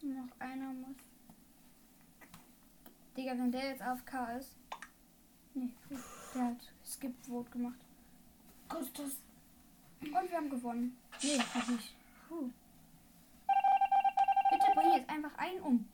Noch 0.00 0.40
einer 0.40 0.72
muss. 0.72 0.96
Digga, 3.14 3.32
wenn 3.32 3.52
der 3.52 3.68
jetzt 3.68 3.82
AFK 3.82 4.38
ist. 4.38 4.56
Nee, 5.52 5.68
der 6.34 6.44
hat 6.44 6.72
Skip 6.82 7.14
Vote 7.26 7.50
gemacht. 7.50 7.78
Augustus. 8.70 9.20
Und 10.00 10.30
wir 10.30 10.36
haben 10.36 10.48
gewonnen. 10.48 10.96
Nee, 11.22 11.36
noch 11.36 11.68
nicht. 11.68 11.94
Puh. 12.26 12.50
Bitte 14.50 14.66
bring 14.74 14.92
jetzt 14.94 15.10
einfach 15.10 15.36
einen 15.36 15.60
um. 15.60 15.88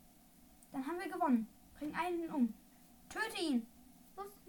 Dann 0.71 0.87
haben 0.87 0.99
wir 0.99 1.11
gewonnen. 1.11 1.45
Bring 1.77 1.93
einen 1.93 2.29
um. 2.29 2.53
Töte 3.09 3.41
ihn. 3.41 3.67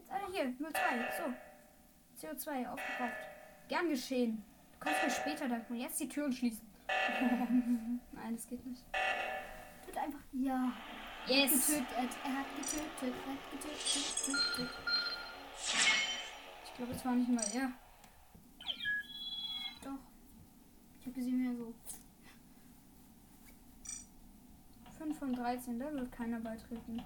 Einer 0.08 0.32
hier. 0.32 0.54
02. 0.58 0.72
So. 1.18 2.26
CO2 2.26 2.68
aufgebraucht. 2.68 3.12
Gern 3.68 3.88
geschehen. 3.88 4.44
Du 4.72 4.78
kannst 4.80 5.02
mir 5.02 5.10
später 5.10 5.48
danken. 5.48 5.74
Jetzt 5.76 6.00
die 6.00 6.08
Türen 6.08 6.32
schließen. 6.32 6.66
Nein, 8.12 8.36
das 8.36 8.46
geht 8.46 8.64
nicht. 8.66 8.82
Töte 9.84 10.00
einfach. 10.00 10.20
Ja. 10.32 10.72
Yes. 11.26 11.68
Getötet. 11.68 12.16
Er 12.24 12.38
hat 12.38 12.46
getötet. 12.56 13.14
Er 13.26 13.32
hat 13.32 13.50
getötet. 13.50 14.70
Ich 16.64 16.74
glaube, 16.76 16.92
es 16.92 17.04
war 17.04 17.14
nicht 17.14 17.30
mal 17.30 17.44
er. 17.54 17.72
Doch. 19.82 19.98
Ich 21.00 21.06
habe 21.06 21.14
gesehen, 21.14 21.40
wie 21.40 21.46
er 21.46 21.56
so. 21.56 21.74
5 24.98 25.18
von 25.18 25.32
13. 25.32 25.78
Da 25.78 25.92
wird 25.92 26.12
keiner 26.12 26.40
beitreten. 26.40 27.02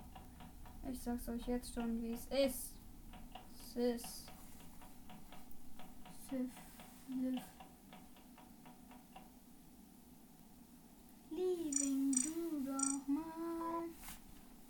Ich 0.91 1.01
sag's 1.01 1.29
euch 1.29 1.47
jetzt 1.47 1.75
schon, 1.75 2.01
wie 2.03 2.13
es 2.13 2.27
ist. 2.27 2.78
Ist. 3.75 4.27
Sif. 6.31 6.51
Liv. 7.09 7.41
Liebing 11.31 12.13
du 12.13 12.65
doch 12.67 13.07
mal. 13.07 13.85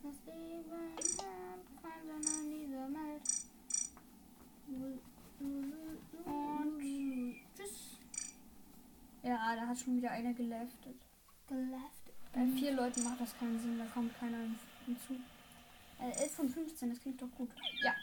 Das 0.03 0.15
Leben 0.27 0.97
Sinn 0.99 2.21
in 2.43 2.67
dieser 2.67 2.89
Welt. 2.93 3.23
Und- 4.69 5.01
tschüss. 7.57 7.99
Ja, 9.23 9.57
da 9.57 9.67
hat 9.67 9.79
schon 9.79 9.97
wieder 9.97 10.11
einer 10.11 10.35
geleftet. 10.35 10.97
Geleft. 11.49 11.83
Bei 12.35 12.47
vier 12.47 12.73
Leuten 12.73 13.05
macht 13.05 13.21
das 13.21 13.37
keinen 13.39 13.59
Sinn, 13.59 13.79
da 13.79 13.87
kommt 13.87 14.15
keiner 14.19 14.39
hinzu. 14.85 15.15
Äh, 15.99 16.11
11 16.23 16.33
von 16.35 16.49
15, 16.49 16.91
das 16.91 17.01
klingt 17.01 17.21
doch 17.23 17.31
gut. 17.37 17.51
Ja. 17.83 17.95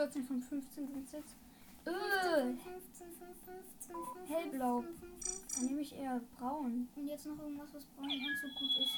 14 0.00 0.24
von 0.24 0.40
15 0.40 0.88
sind 0.88 1.04
es 1.04 1.12
jetzt. 1.12 1.36
Äh, 1.84 1.90
15, 1.90 2.56
15, 2.64 3.08
15, 3.12 3.96
15, 4.24 4.34
Hellblau. 4.34 4.80
15, 4.80 5.08
15. 5.10 5.56
dann 5.56 5.66
nehme 5.66 5.80
ich 5.82 5.94
eher 5.94 6.20
braun. 6.38 6.88
Und 6.96 7.06
jetzt 7.06 7.26
noch 7.26 7.38
irgendwas, 7.38 7.68
was 7.74 7.84
braun 7.84 8.06
und 8.06 8.38
so 8.40 8.48
gut 8.48 8.78
ist. 8.78 8.94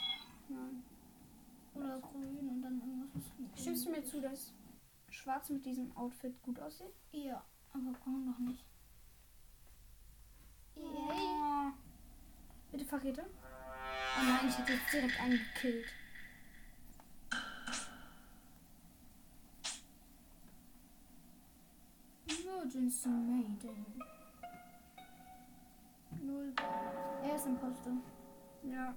Nein. 0.49 0.85
Oder 1.75 1.99
grün 1.99 2.49
und 2.49 2.63
dann 2.63 2.81
irgendwas, 2.81 3.09
was. 3.15 3.61
Stimmst 3.61 3.87
du 3.87 3.91
mir 3.91 4.05
zu, 4.05 4.21
dass 4.21 4.53
schwarz 5.11 5.51
mit 5.51 5.67
diesem 5.67 5.91
Outfit 5.97 6.41
gut 6.41 6.61
aussieht? 6.61 6.95
Ja, 7.11 7.45
aber 7.73 7.99
braun 7.99 8.27
noch 8.27 8.39
nicht. 8.39 8.65
Yay. 10.77 10.85
Oh. 10.87 11.73
Bitte 12.71 12.85
Verräter. 12.85 13.25
Oh 13.27 14.25
nein, 14.25 14.49
ich 14.49 14.57
hätte 14.57 14.73
jetzt 14.75 14.93
direkt 14.93 15.21
einen 15.21 15.41
gekillt. 15.55 15.87
Emergency 22.83 23.09
Mayday. 23.09 23.87
Null. 26.21 26.53
Er 27.23 27.35
ist 27.37 27.47
Imposter. 27.47 27.93
Ja. 28.65 28.97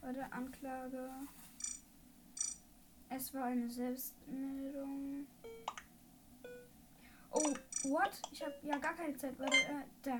Bei 0.00 0.12
der 0.12 0.32
Anklage. 0.32 1.08
Es 3.08 3.32
war 3.32 3.44
eine 3.44 3.70
Selbstmeldung. 3.70 5.26
Oh, 7.30 7.54
what? 7.84 8.10
Ich 8.32 8.42
habe 8.42 8.54
ja 8.62 8.76
gar 8.78 8.94
keine 8.94 9.16
Zeit. 9.16 9.38
Warte, 9.38 9.56
äh, 9.56 9.84
da. 10.02 10.18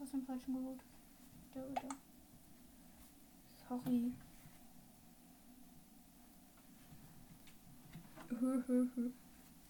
Was 0.00 0.12
im 0.12 0.22
falschen 0.24 0.54
geholt? 0.54 0.80
Da 1.54 1.60
oder? 1.60 1.88
Sorry. 3.68 4.12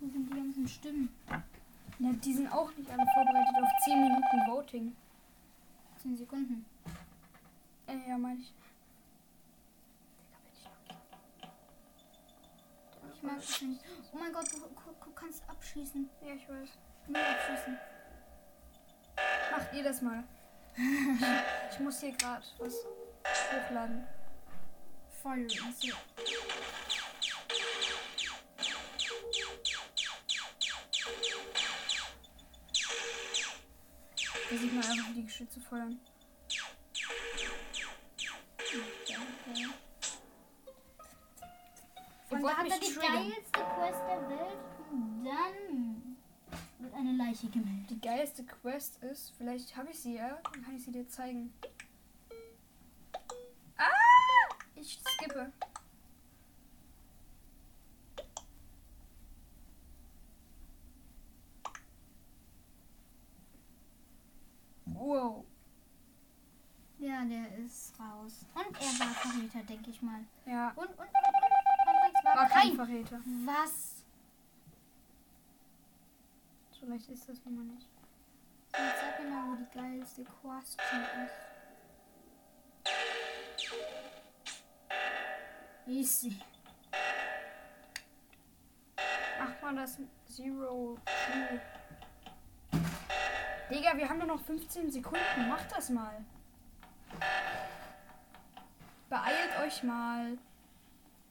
Wo 0.02 0.08
sind 0.08 0.28
die 0.30 0.34
ganzen 0.34 0.66
Stimmen? 0.66 1.08
Ja, 2.00 2.12
die 2.12 2.34
sind 2.34 2.52
auch 2.52 2.74
nicht 2.76 2.90
alle 2.90 3.06
vorbereitet 3.14 3.54
auf 3.62 3.68
10 3.84 4.00
Minuten 4.00 4.50
Voting. 4.50 4.96
10 6.02 6.16
Sekunden. 6.16 6.66
Äh, 7.86 8.08
ja, 8.08 8.18
meine 8.18 8.40
ich. 8.40 8.52
Ich 13.14 13.22
mag 13.22 13.38
es 13.38 13.62
nicht. 13.62 13.80
Oh 14.12 14.18
mein 14.18 14.32
Gott, 14.32 14.52
du, 14.52 14.58
du, 14.58 15.04
du 15.04 15.10
kannst 15.14 15.48
abschießen. 15.48 16.10
Ja, 16.26 16.34
ich 16.34 16.48
weiß. 16.48 16.68
Nur 17.06 17.20
abschießen. 17.20 17.78
Macht 19.52 19.72
ihr 19.72 19.84
das 19.84 20.02
mal. 20.02 20.24
ich 21.70 21.78
muss 21.78 22.00
hier 22.00 22.12
gerade 22.16 22.44
was 22.58 22.74
hochladen. 23.52 24.04
Feuer. 25.22 25.46
Da 34.52 34.58
sieht 34.58 34.74
man 34.74 34.84
einfach, 34.84 35.08
wie 35.08 35.14
die 35.14 35.24
Geschütze 35.24 35.60
feuern. 35.60 35.98
Und 42.28 42.42
da 42.42 42.56
hat 42.58 42.68
er 42.68 42.78
die 42.78 42.86
triggern. 42.92 43.30
geilste 43.30 43.60
Quest 43.60 44.00
der 44.06 44.28
Welt. 44.28 44.58
Und 44.90 45.24
dann 45.24 46.16
wird 46.80 46.94
eine 46.94 47.12
Leiche 47.12 47.48
gemeldet. 47.48 47.88
Die 47.88 48.00
geilste 48.02 48.44
Quest 48.44 49.02
ist, 49.02 49.32
vielleicht 49.38 49.74
habe 49.74 49.88
ich 49.88 50.00
sie 50.00 50.16
ja, 50.16 50.38
dann 50.52 50.62
kann 50.62 50.76
ich 50.76 50.84
sie 50.84 50.92
dir 50.92 51.08
zeigen. 51.08 51.54
Ah! 53.78 54.54
Ich 54.74 55.00
skippe. 55.02 55.50
Wow. 65.02 65.44
Ja, 66.98 67.24
der 67.24 67.58
raus. 68.22 68.46
Und 68.54 68.76
er 68.76 69.06
war 69.06 69.14
Verräter, 69.14 69.62
denke 69.64 69.90
ich 69.90 70.02
mal. 70.02 70.20
Ja, 70.46 70.72
Und, 70.76 70.86
und, 70.86 70.98
und, 70.98 72.24
war, 72.24 72.36
war 72.36 72.48
kein 72.48 72.68
kein. 72.68 72.76
Verräter. 72.76 73.20
Was? 73.44 74.04
So 76.72 76.86
leicht 76.86 77.08
ist 77.08 77.28
das 77.28 77.44
nun 77.44 77.56
mal 77.56 77.74
nicht. 77.74 77.88
Jetzt 78.72 79.00
sag 79.00 79.20
mir 79.22 79.30
mal, 79.30 79.50
wo 79.50 79.56
die 79.56 79.78
geilste 79.78 80.24
Question 80.24 81.02
ist. 81.24 81.34
Easy. 85.86 86.40
Macht 89.38 89.62
man 89.62 89.76
das 89.76 89.98
Zero 90.28 90.96
Digga, 93.70 93.96
wir 93.96 94.08
haben 94.08 94.18
nur 94.18 94.28
noch 94.28 94.40
15 94.44 94.90
Sekunden. 94.90 95.48
Macht 95.48 95.72
das 95.72 95.90
mal. 95.90 96.24
Beeilt 99.12 99.60
euch 99.62 99.82
mal. 99.82 100.38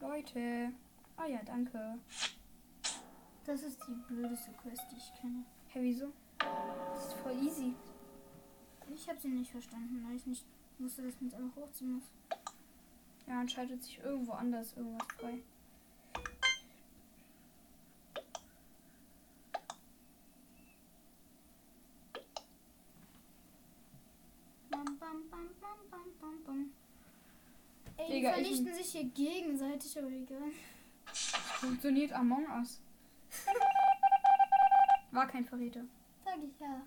Leute. 0.02 0.72
Ah 1.18 1.26
ja, 1.26 1.40
danke. 1.44 1.98
Das 3.44 3.64
ist 3.64 3.80
die 3.88 3.96
blödeste 4.08 4.52
Quest, 4.52 4.84
die 4.92 4.98
ich 4.98 5.12
kenne. 5.20 5.44
Hä, 5.70 5.80
wieso? 5.82 6.14
Das 6.38 7.08
ist 7.08 7.14
voll 7.14 7.44
easy. 7.44 7.74
Ich 8.94 9.10
habe 9.10 9.20
sie 9.20 9.30
nicht 9.30 9.50
verstanden, 9.50 10.06
weil 10.08 10.16
ich 10.16 10.28
nicht 10.28 10.46
wusste, 10.78 11.02
dass 11.02 11.20
man 11.20 11.30
es 11.30 11.34
einfach 11.34 11.56
hochziehen 11.56 11.94
muss. 11.94 12.12
Ja, 13.26 13.34
dann 13.34 13.50
schaltet 13.50 13.82
sich 13.82 13.98
irgendwo 13.98 14.34
anders 14.34 14.78
irgendwas 14.78 15.08
frei. 15.18 15.40
Bam, 24.70 24.86
bam, 25.00 25.30
bam, 25.32 25.50
bam, 25.60 25.78
bam, 25.90 26.06
bam, 26.20 26.44
bam. 26.46 26.72
Digga, 28.22 28.38
ich- 28.38 28.48
vernichten 28.48 28.74
sich 28.76 28.92
hier 28.92 29.04
gegenseitig, 29.06 29.98
aber 29.98 30.08
egal. 30.10 30.52
Funktioniert 31.14 32.14
Among 32.14 32.46
Us. 32.60 32.80
War 35.12 35.28
kein 35.28 35.46
Verräter. 35.46 35.82
Sag 36.24 36.38
ich 36.38 36.60
ja. 36.60 36.82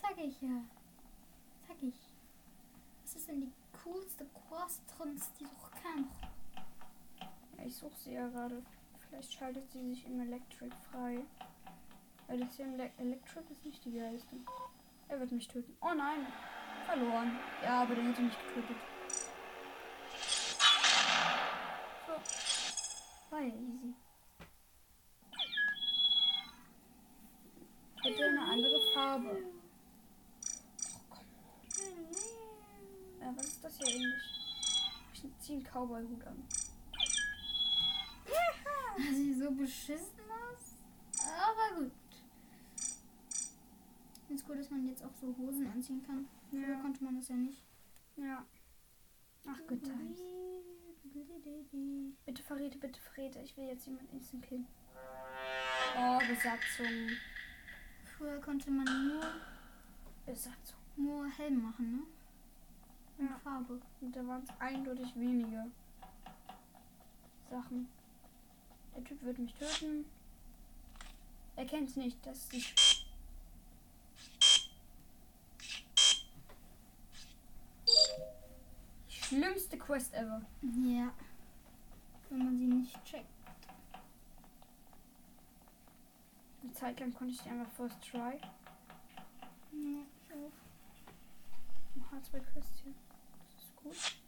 Sag 0.00 0.16
ich 0.18 0.40
ja. 0.40 0.62
Sag 1.68 1.76
ich. 1.82 1.94
Was 3.04 3.16
ist 3.16 3.28
denn 3.28 3.40
die 3.42 3.52
coolste 3.84 4.26
Quest 4.48 4.82
trotz 4.96 5.32
die 5.34 5.44
doch 5.44 5.70
kann? 5.82 6.08
Ja, 7.58 7.64
ich 7.66 7.74
suche 7.76 7.96
sie 7.96 8.12
ja 8.14 8.26
gerade. 8.28 8.62
Vielleicht 9.08 9.32
schaltet 9.32 9.70
sie 9.70 9.88
sich 9.90 10.06
im 10.06 10.20
Electric 10.20 10.74
frei. 10.90 11.20
Weil 12.26 12.40
das 12.40 12.56
hier 12.56 12.66
im 12.66 12.76
Le 12.76 12.90
Electric 12.98 13.44
ist 13.50 13.64
nicht 13.64 13.84
die 13.84 13.92
geilste. 13.92 14.36
Er 15.08 15.20
wird 15.20 15.32
mich 15.32 15.48
töten. 15.48 15.74
Oh 15.80 15.94
nein. 15.94 16.26
Verloren. 16.86 17.38
Ja, 17.62 17.82
aber 17.82 17.94
der 17.94 18.04
hätte 18.04 18.22
mich 18.22 18.34
getötet. 18.38 18.76
Ja 23.40 23.46
easy. 23.46 23.94
Hätte 28.02 28.24
eine 28.24 28.40
andere 28.40 28.80
Farbe. 28.94 29.42
Ja, 33.20 33.36
was 33.36 33.46
ist 33.46 33.64
das 33.64 33.76
hier 33.78 33.86
eigentlich? 33.86 34.14
Ich 35.12 35.38
ziehe 35.40 35.58
einen 35.58 35.66
Cowboy-Hut 35.66 36.26
an. 36.26 36.42
Sieht 38.98 39.38
so 39.38 39.50
beschissen 39.52 40.20
aus. 40.30 40.76
Aber 41.20 41.80
gut. 41.80 41.92
Ist 44.30 44.46
gut, 44.46 44.58
dass 44.58 44.70
man 44.70 44.86
jetzt 44.86 45.04
auch 45.04 45.14
so 45.20 45.34
Hosen 45.38 45.70
anziehen 45.70 46.04
kann. 46.04 46.28
Früher 46.50 46.68
Ja. 46.68 46.80
konnte 46.80 47.04
man 47.04 47.16
das 47.16 47.28
ja 47.28 47.36
nicht. 47.36 47.62
Ja. 48.16 48.44
Ach, 49.46 49.60
good 49.68 49.82
times. 51.48 52.14
Bitte 52.26 52.42
verrate, 52.42 52.78
bitte 52.78 53.00
verrate. 53.00 53.40
Ich 53.40 53.56
will 53.56 53.66
jetzt 53.66 53.86
jemanden 53.86 54.16
instant 54.16 54.46
killen. 54.46 54.66
Oh, 55.96 56.18
Besatzung. 56.18 57.10
Früher 58.04 58.40
konnte 58.40 58.70
man 58.70 59.08
nur, 59.08 59.22
Besatzung. 60.26 60.78
nur 60.96 61.28
Helm 61.28 61.62
machen, 61.62 61.92
ne? 61.92 62.02
Und 63.18 63.30
Ja. 63.30 63.38
Farbe. 63.38 63.80
Und 64.00 64.14
da 64.14 64.26
waren 64.26 64.42
es 64.42 64.50
eindeutig 64.60 65.14
wenige 65.16 65.70
Sachen. 67.50 67.88
Der 68.96 69.04
Typ 69.04 69.22
wird 69.22 69.38
mich 69.38 69.54
töten. 69.54 70.04
Er 71.56 71.66
kennt's 71.66 71.96
nicht. 71.96 72.24
Das 72.26 72.38
ist 72.38 72.52
die 72.52 72.64
schlimmste 79.08 79.78
Quest 79.78 80.14
ever. 80.14 80.42
Ja. 80.62 81.12
Wenn 82.30 82.38
man 82.38 82.58
sie 82.58 82.66
nicht 82.66 83.04
checkt. 83.04 83.26
Eine 86.62 86.72
Zeit 86.72 87.00
lang 87.00 87.14
konnte 87.14 87.32
ich 87.34 87.40
die 87.40 87.48
einfach 87.50 87.70
first 87.72 87.96
try. 88.02 88.38
Ja, 89.72 90.02
ich 90.12 90.32
auch. 90.34 90.52
Ein 91.94 92.20
H2-Quest 92.20 92.82
hier. 92.82 92.94
Das 93.54 93.64
ist 93.64 93.76
gut. 93.76 94.18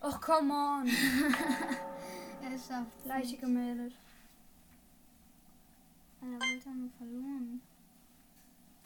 Och, 0.00 0.20
come 0.20 0.52
on. 0.52 0.86
Er 2.40 2.56
schafft 2.56 3.04
Leiche 3.04 3.36
gemeldet. 3.36 3.92
Er 6.20 6.28
wollte 6.28 6.70
nur 6.70 6.90
verloren. 6.90 7.60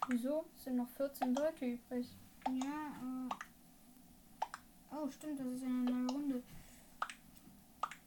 Wieso? 0.09 0.47
Es 0.57 0.65
sind 0.65 0.77
noch 0.77 0.89
14 0.97 1.35
Leute 1.35 1.67
übrig. 1.67 2.09
Ja, 2.49 2.97
aber. 3.01 3.52
Oh, 4.95 5.11
stimmt, 5.11 5.41
das 5.41 5.47
ist 5.47 5.63
eine 5.65 5.73
neue 5.91 6.07
Runde. 6.13 6.43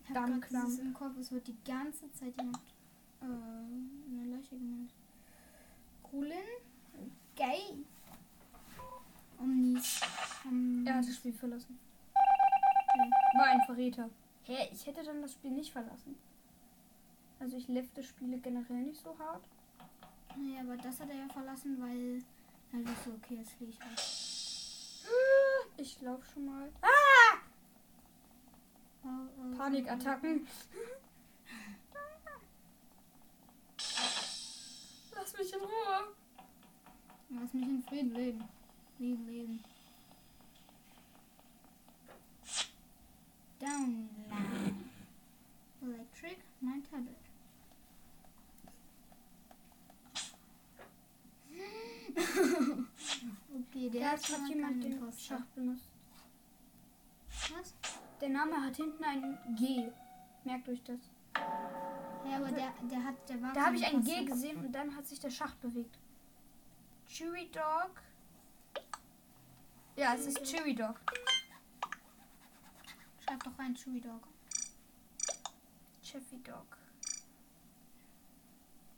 Ich 0.04 0.15
hab 0.15 0.28
grad 0.28 0.52
dieses 0.52 0.80
im 0.80 0.93
Kopf, 0.93 1.17
es 1.19 1.32
wird 1.32 1.48
die 1.48 1.56
ganze 1.65 2.12
Zeit 2.13 2.34
jemand 2.38 2.58
äh, 3.21 3.26
eine 3.26 4.36
Leiche 4.36 4.56
gemeldet. 4.56 4.93
Grulin? 6.04 6.38
Geil! 7.36 7.84
Omnis. 9.39 10.00
Um, 10.45 10.86
Er 10.86 10.95
hat 10.95 11.08
das 11.08 11.15
Spiel 11.15 11.34
verlassen. 11.34 11.78
okay. 12.13 13.10
War 13.38 13.45
ein 13.48 13.62
Verräter. 13.65 14.10
Hä? 14.43 14.69
Ich 14.71 14.86
hätte 14.86 15.04
dann 15.04 15.21
das 15.21 15.34
Spiel 15.34 15.52
nicht 15.52 15.71
verlassen. 15.74 16.15
Also 17.39 17.58
ich 17.58 17.67
lefte 17.67 18.04
Spiele 18.04 18.38
generell 18.38 18.84
nicht 18.84 19.02
so 19.02 19.17
hart. 19.19 19.43
Naja, 20.38 20.62
aber 20.62 20.78
das 20.78 21.00
hat 21.00 21.10
er 21.10 21.15
ja 21.15 21.28
verlassen, 21.30 21.82
weil. 21.82 22.24
Also 22.71 22.93
so, 23.04 23.12
okay, 23.15 23.36
jetzt 23.36 23.54
fliege 23.54 23.71
ich 23.71 23.82
raus. 23.82 24.24
Ich 25.78 26.02
lauf 26.02 26.26
schon 26.34 26.46
mal. 26.46 26.72
Oh, 29.04 29.58
Panikattacken. 29.58 30.48
Lass 35.13 35.38
mich 35.38 35.54
in 35.54 35.60
Ruhe. 35.60 36.15
Lass 37.30 37.54
mich 37.54 37.68
in 37.68 37.84
Frieden 37.84 38.13
leben. 38.13 38.44
Leben, 38.98 39.28
leben. 39.28 39.63
Download. 43.60 44.76
Electric, 45.82 46.38
mein 46.62 46.84
Tablet. 46.84 47.24
Okay, 54.15 54.32
der 54.32 54.38
Da 54.38 54.43
ist 54.43 54.43
hat 54.43 54.49
jemand 54.49 54.84
den 54.84 54.91
Imposter. 54.93 55.36
Schacht 55.38 55.56
benutzt. 55.56 55.91
Was? 57.30 57.73
Der 58.21 58.30
Name 58.30 58.63
hat 58.63 58.75
hinten 58.75 59.04
ein 59.04 59.38
G. 59.56 59.91
Merkt 60.43 60.69
euch 60.69 60.82
das. 60.84 60.99
Ja, 61.36 62.38
aber 62.38 62.51
der, 62.51 62.73
der 62.89 63.04
hat, 63.04 63.30
der 63.30 63.41
war 63.41 63.54
Da 63.54 63.65
habe 63.67 63.75
ich 63.75 63.86
ein 63.86 64.04
G 64.04 64.23
gesehen 64.23 64.58
und 64.58 64.71
dann 64.71 64.95
hat 64.95 65.06
sich 65.06 65.19
der 65.19 65.30
Schacht 65.30 65.60
bewegt. 65.62 65.97
Chewy 67.08 67.49
Dog. 67.51 68.01
Ja, 69.95 70.15
es 70.15 70.28
ist 70.28 70.43
Chewy 70.43 70.75
Dog. 70.75 70.99
Schreib 73.19 73.43
doch 73.43 73.58
rein, 73.58 73.75
Chewy 73.75 74.01
Dog. 74.01 74.28
Cheffy 76.04 76.38
Dog. 76.43 76.78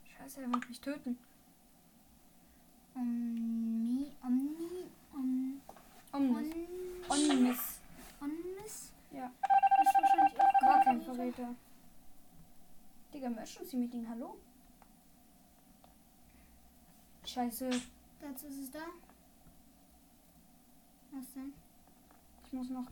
Scheiße, 0.04 0.42
er 0.42 0.52
wird 0.52 0.68
mich 0.68 0.80
töten. 0.80 1.18
Omni, 2.94 4.12
Omni, 4.22 4.90
Om, 5.12 5.60
Omnis. 6.12 6.54
On, 7.08 7.30
Omnis. 7.30 7.80
Omnis? 8.20 8.92
Ja. 9.10 9.26
Ist 9.26 9.94
wahrscheinlich 10.00 10.40
auch 10.40 10.62
War 10.66 10.84
kein 10.84 11.02
Verräter. 11.02 11.54
Digga, 13.12 13.26
Emergency-Meeting, 13.26 14.08
hallo? 14.08 14.36
Scheiße, 17.24 17.70
Dazu 18.20 18.46
ist 18.46 18.58
es 18.58 18.70
da. 18.70 18.80
Was 21.12 21.32
denn? 21.34 21.52
ich 22.48 22.52
muss 22.52 22.70
noch 22.70 22.86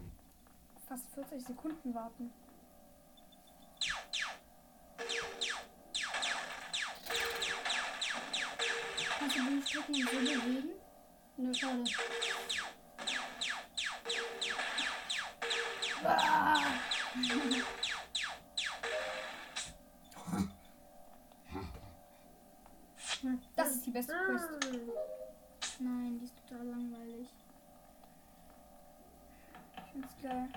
fast 0.86 1.08
40 1.14 1.44
Sekunden 1.44 1.94
warten. 1.94 2.30
Kannst 9.18 9.36
du 9.36 9.42
den 9.44 9.62
Stricken 9.62 9.94
so 9.94 10.10
bewegen? 10.10 10.85
Nö, 11.38 11.52
schade. 11.54 11.84
Das 23.54 23.74
ist 23.74 23.86
die 23.86 23.90
beste 23.90 24.14
Quest. 24.26 24.48
Nein, 25.80 26.18
die 26.18 26.24
ist 26.24 26.36
total 26.46 26.66
langweilig. 26.66 27.28
Ich 29.76 29.92
find's 29.92 30.16
geil. 30.22 30.48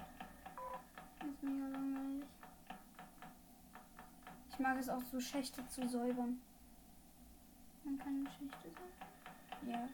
Die 1.21 1.27
ist 1.27 1.43
mega 1.43 1.67
langweilig. 1.67 2.29
Ich 4.49 4.59
mag 4.59 4.77
es 4.77 4.89
auch 4.89 5.03
so 5.03 5.19
Schächte 5.19 5.65
zu 5.67 5.87
säubern. 5.87 6.41
Man 7.83 7.97
kann 7.97 8.25
Geschichte 8.25 8.69
sein. 8.69 9.71
Ja. 9.71 9.87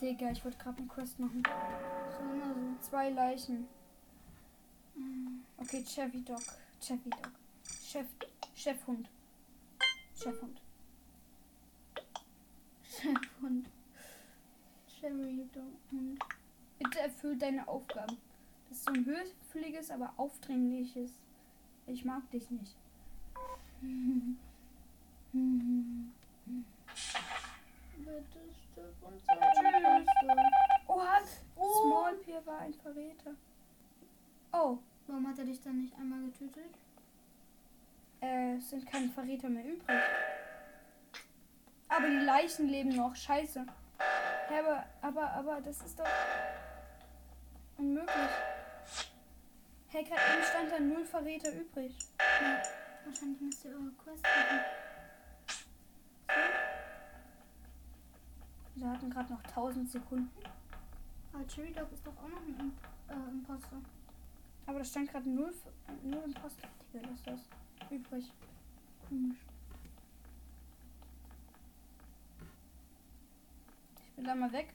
Digga, 0.00 0.30
ich 0.30 0.44
wollte 0.44 0.58
gerade 0.58 0.78
eine 0.78 0.86
Quest 0.86 1.18
machen. 1.18 1.42
So. 1.44 2.88
Zwei 2.88 3.10
Leichen. 3.10 3.68
Mm. 4.94 5.40
Okay, 5.58 5.84
Chevy 5.84 6.22
Dog. 6.22 6.40
Chevy 6.80 7.10
Dog. 7.10 7.32
Chef. 7.84 8.06
Chefhund. 8.54 9.08
Chefhund. 10.14 10.60
Chefhund. 12.82 13.68
Cherry 15.00 15.48
Hund. 15.90 16.18
Bitte 16.78 17.00
erfüll 17.00 17.36
deine 17.36 17.66
Aufgaben. 17.66 18.16
Das 18.68 18.78
ist 18.78 18.86
so 18.86 18.92
ein 18.92 19.04
höfliches, 19.04 19.90
aber 19.90 20.12
aufdringliches. 20.16 21.10
Ich 21.86 22.04
mag 22.04 22.30
dich 22.30 22.48
nicht. 22.50 22.76
Und 28.16 28.26
Bester. 28.30 30.02
Oha, 30.86 31.18
Oh. 31.56 31.82
Small 31.82 32.14
Pier 32.16 32.44
war 32.46 32.60
ein 32.60 32.74
Verräter. 32.74 33.32
Oh, 34.52 34.78
Warum 35.06 35.28
hat 35.28 35.38
er 35.38 35.44
dich 35.44 35.60
dann 35.62 35.82
nicht 35.82 35.94
einmal 35.96 36.20
getötet? 36.30 36.74
äh, 38.22 38.56
es 38.56 38.70
sind 38.70 38.86
keine 38.86 39.08
Verräter 39.08 39.48
mehr 39.48 39.64
übrig. 39.64 39.98
Aber 41.88 42.06
die 42.08 42.24
Leichen 42.24 42.68
leben 42.68 42.90
noch. 42.94 43.14
Scheiße. 43.16 43.64
Ja, 44.50 44.58
aber, 44.60 44.84
aber, 45.02 45.30
aber, 45.32 45.60
das 45.62 45.80
ist 45.82 45.98
doch 45.98 46.06
unmöglich. 47.78 48.30
Hey, 49.88 50.04
gerade 50.04 50.42
stand 50.48 50.70
da 50.72 50.78
null 50.78 51.04
Verräter 51.04 51.52
übrig. 51.52 51.96
Ja, 52.40 52.62
wahrscheinlich 53.04 53.40
müsst 53.40 53.64
ihr 53.64 53.72
eure 53.72 53.90
Quest 54.04 54.22
machen. 54.22 54.60
Wir 58.74 58.88
hatten 58.88 59.10
gerade 59.10 59.32
noch 59.32 59.42
1000 59.44 59.90
Sekunden. 59.90 60.30
Aber 61.32 61.46
Cherry 61.46 61.72
Dog 61.72 61.92
ist 61.92 62.06
doch 62.06 62.16
auch 62.16 62.28
noch 62.28 62.42
ein 62.42 62.72
äh, 63.08 63.30
Imposter. 63.30 63.76
Aber 64.66 64.78
da 64.78 64.84
stand 64.84 65.10
gerade 65.10 65.28
null, 65.28 65.52
null 66.02 66.22
Imposter. 66.24 66.68
Digga, 66.92 67.08
was 67.08 67.18
ist 67.18 67.26
das? 67.26 67.40
Übrig. 67.90 68.32
Komisch. 69.08 69.38
Ich 74.06 74.12
bin 74.14 74.24
da 74.24 74.34
mal 74.34 74.52
weg. 74.52 74.74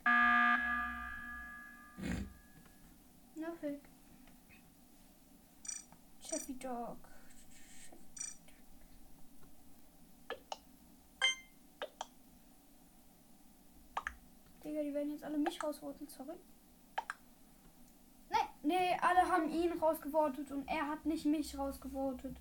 Nervig. 3.35 3.79
Cheffy 6.21 6.53
Dog. 6.59 6.97
Digga, 14.63 14.81
die 14.81 14.93
werden 14.93 15.11
jetzt 15.11 15.14
alle 15.25 15.37
mich 15.37 15.61
rausvoten, 15.63 16.07
sorry. 16.07 16.35
Nee, 18.29 18.37
nee, 18.63 18.97
alle 19.01 19.29
haben 19.29 19.49
ihn 19.49 19.73
rausgevotet 19.73 20.51
und 20.51 20.67
er 20.67 20.87
hat 20.87 21.05
nicht 21.05 21.25
mich 21.25 21.57
rausgevotet. 21.57 22.37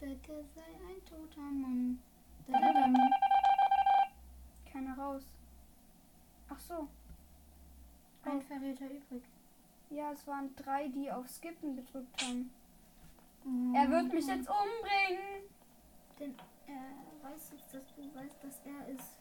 Bitte 0.00 0.44
sei 0.54 0.62
ein 0.62 1.04
toter 1.04 1.40
Mann. 1.40 2.02
Dadadam. 2.48 2.96
Keiner 4.70 4.98
raus. 4.98 5.22
Ach 6.48 6.58
so. 6.58 6.88
Ein 8.24 8.42
Verräter 8.42 8.86
übrig. 8.86 9.22
Ja, 9.90 10.12
es 10.12 10.26
waren 10.26 10.54
drei, 10.56 10.88
die 10.88 11.10
auf 11.10 11.28
Skippen 11.28 11.76
gedrückt 11.76 12.22
haben. 12.22 12.50
Oh. 13.44 13.76
Er 13.76 13.90
wird 13.90 14.12
mich 14.12 14.26
jetzt 14.26 14.48
umbringen. 14.48 15.44
Denn 16.18 16.34
er 16.66 17.30
weiß 17.30 17.52
jetzt, 17.52 17.74
dass 17.74 17.94
du 17.94 18.02
weißt, 18.14 18.42
dass 18.42 18.60
er 18.64 18.88
ist. 18.88 19.18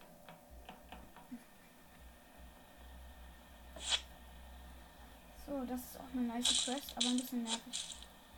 So, 5.51 5.65
das 5.65 5.81
ist 5.81 5.99
auch 5.99 6.13
eine 6.13 6.27
nice 6.27 6.63
Quest, 6.63 6.95
aber 6.95 7.07
ein 7.07 7.17
bisschen 7.17 7.43
nervig. 7.43 7.95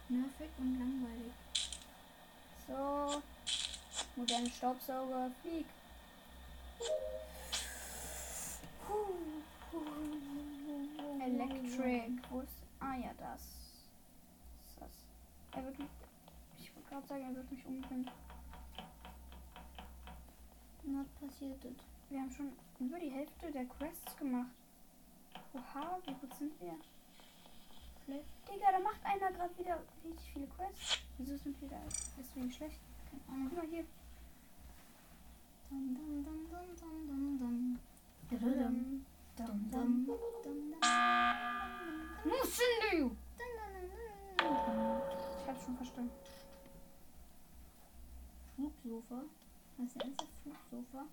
Nervig 0.09 0.49
und 0.57 0.79
langweilig. 0.79 1.33
So. 2.67 3.21
Moderne 4.15 4.49
Staubsauger, 4.49 5.29
flieg. 5.43 5.65
Electric. 11.23 12.11
Wo 12.31 12.39
ist. 12.39 12.49
Ah 12.79 12.95
ja, 12.95 13.11
das. 13.19 13.41
ist 13.41 14.79
das. 14.79 14.89
Er 15.51 15.65
wird 15.65 15.77
mich. 15.77 15.89
Ich 16.57 16.75
wollte 16.75 16.89
gerade 16.89 17.07
sagen, 17.07 17.23
er 17.29 17.35
wird 17.35 17.51
mich 17.51 17.63
umbringen. 17.63 18.09
Not 20.81 21.19
passiert 21.19 21.63
it. 21.63 21.79
Wir 22.09 22.21
haben 22.21 22.31
schon 22.31 22.53
über 22.79 22.99
die 22.99 23.11
Hälfte 23.11 23.51
der 23.51 23.65
Quests 23.65 24.17
gemacht. 24.17 24.49
Oha, 25.53 25.99
wie 26.07 26.13
gut 26.13 26.33
sind 26.39 26.59
wir? 26.59 26.75
Vielleicht. 28.05 28.25
Digga, 28.49 28.71
da 28.71 28.79
macht 28.79 29.05
einer 29.05 29.31
gerade 29.31 29.57
wieder 29.57 29.79
richtig 30.03 30.33
viele 30.33 30.47
Quests. 30.47 30.99
Wieso 31.17 31.37
sind 31.37 31.59
wir 31.61 31.69
da 31.69 31.81
deswegen 32.17 32.51
schlecht? 32.51 32.79
Keine 33.09 33.21
Ahnung. 33.29 33.49
Guck 33.49 33.57
mal 33.63 33.67
hier. 33.69 33.85
Dum. 35.69 35.97
Ich 45.39 45.47
hab's 45.47 45.65
schon 45.65 45.75
verstanden. 45.77 46.11
Flugsofa. 48.55 49.23
Was 49.77 49.87
ist 49.87 50.01
denn 50.01 50.15
das 50.15 50.27
Flugsofa? 50.43 51.05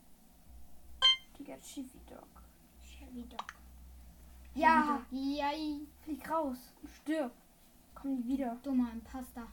Digga, 1.39 1.57
Chiffy 1.63 2.01
Dog. 2.09 2.29
Chevy 2.83 3.25
Dog. 3.29 3.60
Ja! 4.55 5.01
Yay. 5.11 5.87
Flieg 6.03 6.29
raus. 6.31 6.59
Stirb. 6.97 7.33
Komm 7.95 8.17
nie 8.17 8.27
wieder. 8.27 8.57
Dummer 8.63 8.91
Imposter. 8.93 9.47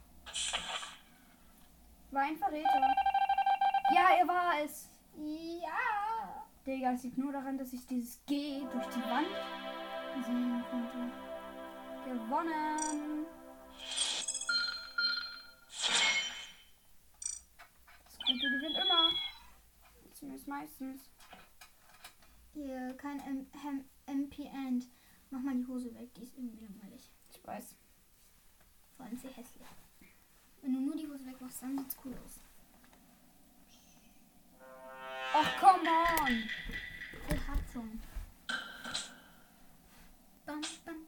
War 2.12 2.22
ein 2.24 2.38
Verräter. 2.38 2.96
Ja, 3.94 4.10
er 4.20 4.28
war 4.28 4.62
es. 4.64 4.90
Ja. 5.16 6.46
Digga, 6.66 6.92
es 6.94 7.04
liegt 7.04 7.18
nur 7.18 7.32
daran, 7.32 7.58
dass 7.58 7.72
ich 7.74 7.86
dieses 7.86 8.24
G 8.26 8.62
durch 8.72 8.88
die 8.88 9.02
Wand 9.04 9.28
Sehen 10.26 10.64
konnte. 10.70 11.12
gewonnen. 12.06 13.26
Das 18.04 18.18
Gute 18.26 18.50
gewinnt 18.50 18.78
immer. 18.78 19.12
Zumindest 20.14 20.48
meistens. 20.48 21.02
Hier, 22.54 22.94
kein 22.98 23.20
M 23.20 23.48
M 23.64 23.86
MP 24.06 24.46
End. 24.46 24.88
Mach 25.30 25.42
mal 25.42 25.56
die 25.56 25.68
Hose 25.68 25.94
weg, 25.94 26.14
die 26.16 26.24
ist 26.24 26.36
irgendwie 26.38 26.66
langweilig. 26.66 27.12
Ich 27.30 27.46
weiß. 27.46 27.76
Vor 28.96 29.06
allem 29.06 29.18
sehr 29.18 29.32
hässlich. 29.32 29.68
Wenn 30.62 30.74
du 30.74 30.80
nur 30.80 30.96
die 30.96 31.08
Hose 31.08 31.26
wegmachst, 31.26 31.62
dann 31.62 31.78
sieht's 31.78 31.98
cool 32.04 32.14
aus. 32.26 32.40
Ach, 35.34 35.60
come 35.60 35.90
on. 36.22 36.50
Schon. 37.74 38.02
Bam, 40.46 40.62
bam. 40.86 41.06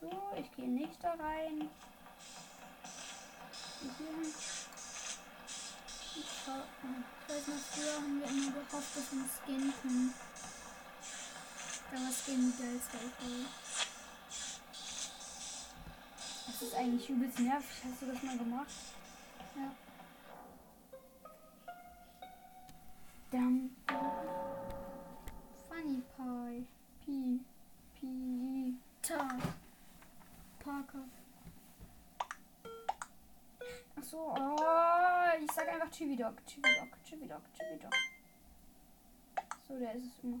So, 0.00 0.10
ich 0.38 0.50
gehe 0.52 0.68
nicht 0.68 1.02
da 1.02 1.14
rein. 1.14 1.68
Hier. 3.84 4.06
Ich, 6.16 6.48
weiß 6.48 7.46
noch, 7.48 7.64
früher 7.70 7.94
haben 7.96 8.20
wir 8.20 8.28
immer 8.28 8.50
gehofft, 8.50 8.96
dass 8.96 9.12
wir 9.12 9.28
Skin 9.28 9.72
können. 9.82 10.14
Da 11.90 11.96
war 11.98 12.12
Skin 12.12 12.52
die 12.52 12.62
geilste 12.62 12.96
Idee. 12.96 13.44
Das 16.46 16.62
ist 16.62 16.74
eigentlich 16.74 17.10
übelst 17.10 17.38
nervig. 17.40 17.82
Hast 17.84 18.02
du 18.02 18.06
das 18.06 18.22
mal 18.22 18.38
gemacht? 18.38 18.72
Ja. 19.54 19.83
Chibi 35.94 36.16
Dog, 36.16 36.44
Chibi 36.44 37.28
Dog. 37.28 37.92
So, 39.68 39.78
der 39.78 39.94
ist 39.94 40.06
es 40.06 40.24
immer. 40.24 40.40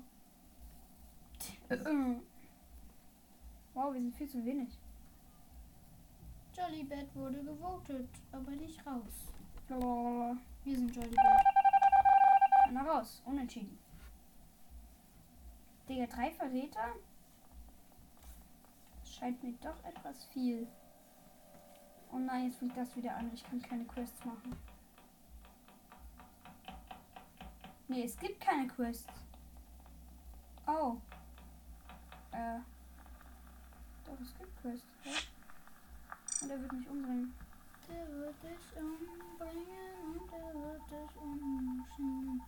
Wow, 3.74 3.92
wir 3.92 4.00
sind 4.00 4.16
viel 4.16 4.28
zu 4.28 4.44
wenig. 4.44 4.78
Jollybet 6.56 7.14
wurde 7.14 7.42
gewotet, 7.42 8.08
aber 8.30 8.50
nicht 8.52 8.84
raus. 8.86 9.32
Blablabla. 9.66 10.36
Wir 10.64 10.76
sind 10.76 10.94
Jollybet. 10.94 11.18
Einer 12.68 12.86
raus, 12.86 13.22
unentschieden. 13.24 13.78
Digga, 15.88 16.06
drei 16.06 16.30
Verräter? 16.30 16.94
scheint 19.04 19.42
mir 19.42 19.54
doch 19.60 19.84
etwas 19.84 20.24
viel. 20.26 20.66
Oh 22.12 22.18
nein, 22.18 22.46
jetzt 22.46 22.58
fängt 22.58 22.76
das 22.76 22.94
wieder 22.96 23.16
an. 23.16 23.30
Ich 23.32 23.44
kann 23.44 23.62
keine 23.62 23.84
Quests 23.84 24.24
machen. 24.24 24.56
Nee, 27.88 28.04
es 28.04 28.16
gibt 28.16 28.40
keine 28.40 28.66
Quests. 28.68 29.06
Oh. 30.66 30.96
Äh. 32.32 32.58
Doch, 34.06 34.20
es 34.22 34.34
gibt 34.38 34.60
Quests. 34.62 34.86
Hä? 35.02 35.10
Und 36.42 36.50
er 36.50 36.60
wird 36.60 36.72
mich 36.72 36.88
umbringen. 36.88 37.34
Der 37.88 38.08
wird 38.08 38.34
dich 38.42 38.76
umbringen 38.76 40.18
und 40.18 40.32
der 40.32 40.54
wird 40.54 40.90
dich 40.90 41.16
umschneiden. 41.16 42.42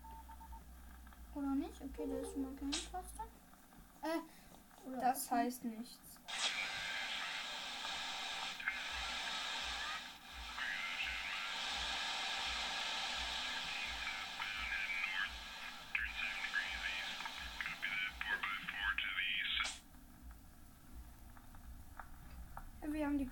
Oder 1.34 1.54
nicht? 1.54 1.82
Okay, 1.82 2.06
da 2.08 2.16
ist 2.18 2.32
schon 2.32 2.42
mal 2.42 2.54
keine 2.54 2.70
Taste. 2.70 3.22
Äh, 4.02 4.88
oder 4.88 5.00
Das 5.00 5.30
heißt 5.30 5.64
nichts. 5.64 6.18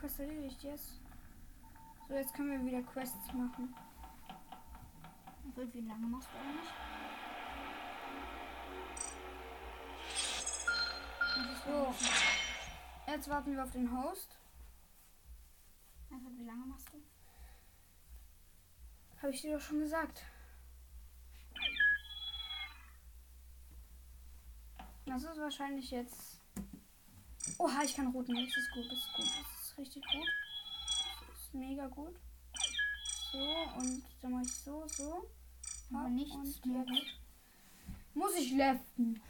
Quest 0.04 0.20
erledigt, 0.20 0.62
yes. 0.62 1.00
So, 2.06 2.14
jetzt 2.14 2.34
können 2.34 2.50
wir 2.50 2.62
wieder 2.70 2.82
Quests 2.82 3.32
machen. 3.32 3.74
Wird 5.54 5.72
wie 5.72 5.80
lange 5.80 6.06
machst 6.08 6.28
du 6.30 6.36
eigentlich? 6.38 6.68
So. 11.64 11.94
Jetzt 13.10 13.28
warten 13.30 13.52
wir 13.52 13.64
auf 13.64 13.70
den 13.70 13.90
Host. 13.90 14.36
Einfach 16.10 16.30
wie 16.36 16.44
lange 16.44 16.66
machst 16.66 16.92
du? 16.92 17.02
Habe 19.22 19.32
ich 19.32 19.40
dir 19.40 19.56
doch 19.56 19.64
schon 19.64 19.80
gesagt. 19.80 20.22
Das 25.06 25.22
ist 25.22 25.38
wahrscheinlich 25.38 25.90
jetzt. 25.90 26.42
Oha, 27.56 27.82
ich 27.84 27.96
kann 27.96 28.08
rot 28.08 28.28
nehmen. 28.28 28.46
Das 28.46 28.54
ist 28.54 28.70
gut, 28.74 28.84
das 28.84 28.98
ist 28.98 29.14
gut. 29.14 29.24
Das 29.24 29.50
ist 29.50 29.53
richtig 29.78 30.02
gut. 30.04 30.28
Das 31.28 31.40
ist 31.40 31.54
mega 31.54 31.86
gut. 31.88 32.14
So, 33.32 33.38
und 33.78 34.02
dann 34.22 34.32
mache 34.32 34.44
ich 34.44 34.54
so, 34.54 34.86
so. 34.88 35.28
Aber 35.90 36.04
Hopp, 36.04 36.10
nichts 36.10 36.64
mehr. 36.64 36.84
Muss 38.14 38.34
ich 38.36 38.52
leften. 38.52 39.20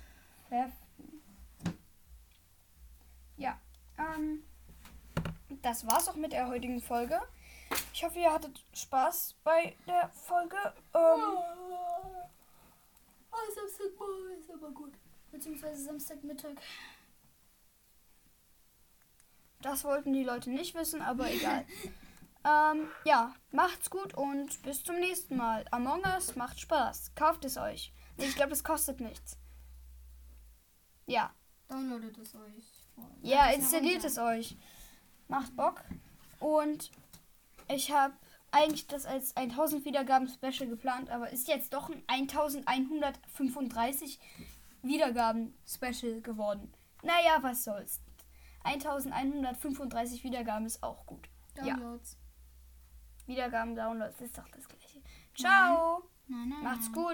Leften. 0.51 1.23
Ja. 3.37 3.59
Ähm. 3.99 4.45
Das 5.63 5.87
war's 5.87 6.09
auch 6.09 6.17
mit 6.17 6.33
der 6.33 6.49
heutigen 6.49 6.81
Folge. 6.83 7.19
Ich 7.95 8.05
hoffe, 8.05 8.19
ihr 8.19 8.33
hattet 8.33 8.63
Spaß 8.75 9.37
bei 9.43 9.75
der 9.87 10.09
Folge. 10.11 10.57
Ähm, 10.95 11.39
Oh, 13.37 13.53
Samstagmorgen 13.53 14.39
ist 14.39 14.51
aber 14.51 14.71
gut. 14.71 14.93
Beziehungsweise 15.33 15.83
Samstagmittag. 15.83 16.53
Das 19.65 19.85
wollten 19.85 20.13
die 20.13 20.25
Leute 20.25 20.51
nicht 20.51 20.75
wissen, 20.75 21.01
aber 21.01 21.33
egal. 21.33 21.65
ähm, 22.45 22.87
ja, 23.07 23.35
macht's 23.51 23.89
gut 23.89 24.13
und 24.13 24.63
bis 24.63 24.85
zum 24.85 24.97
nächsten 24.97 25.39
Mal. 25.39 25.65
Among 25.71 26.03
Us 26.05 26.37
macht 26.37 26.61
Spaß. 26.61 27.15
Kauft 27.15 27.47
es 27.47 27.57
euch. 27.57 27.91
Nee, 28.19 28.27
ich 28.27 28.37
glaube, 28.37 28.53
es 28.53 28.63
kostet 28.63 29.01
nichts. 29.01 29.39
Ja. 31.07 31.33
Downloadet 31.69 32.19
es 32.19 32.35
euch. 32.35 32.67
Ja, 33.23 33.49
installiert 33.53 34.05
es 34.05 34.19
euch. 34.19 34.59
Macht 35.29 35.57
Bock. 35.57 35.83
Und 36.41 36.91
ich 37.69 37.91
habe 37.91 38.13
eigentlich 38.51 38.87
das 38.87 39.07
als 39.07 39.35
1000 39.35 39.87
Wiedergaben 39.87 40.29
Special 40.29 40.69
geplant, 40.69 41.09
aber 41.09 41.31
ist 41.31 41.49
jetzt 41.49 41.73
doch 41.73 41.89
ein 41.89 42.03
1135 42.07 44.21
Wiedergaben 44.83 45.57
Special 45.67 46.21
geworden. 46.21 46.71
Naja, 47.03 47.39
was 47.41 47.65
soll's. 47.65 48.04
1135 48.65 50.25
Wiedergaben 50.25 50.67
ist 50.67 50.83
auch 50.83 51.07
gut. 51.07 51.29
Ja. 51.57 51.77
Downloads. 51.77 52.19
Wiedergaben, 53.27 53.75
Downloads 53.75 54.21
ist 54.21 54.37
doch 54.37 54.49
das 54.49 54.69
gleiche. 54.69 55.01
Ciao. 55.35 56.03
Nein, 56.27 56.49
nein. 56.49 56.63
Macht's 56.63 56.87
nein. 56.87 56.95
gut. 56.95 57.13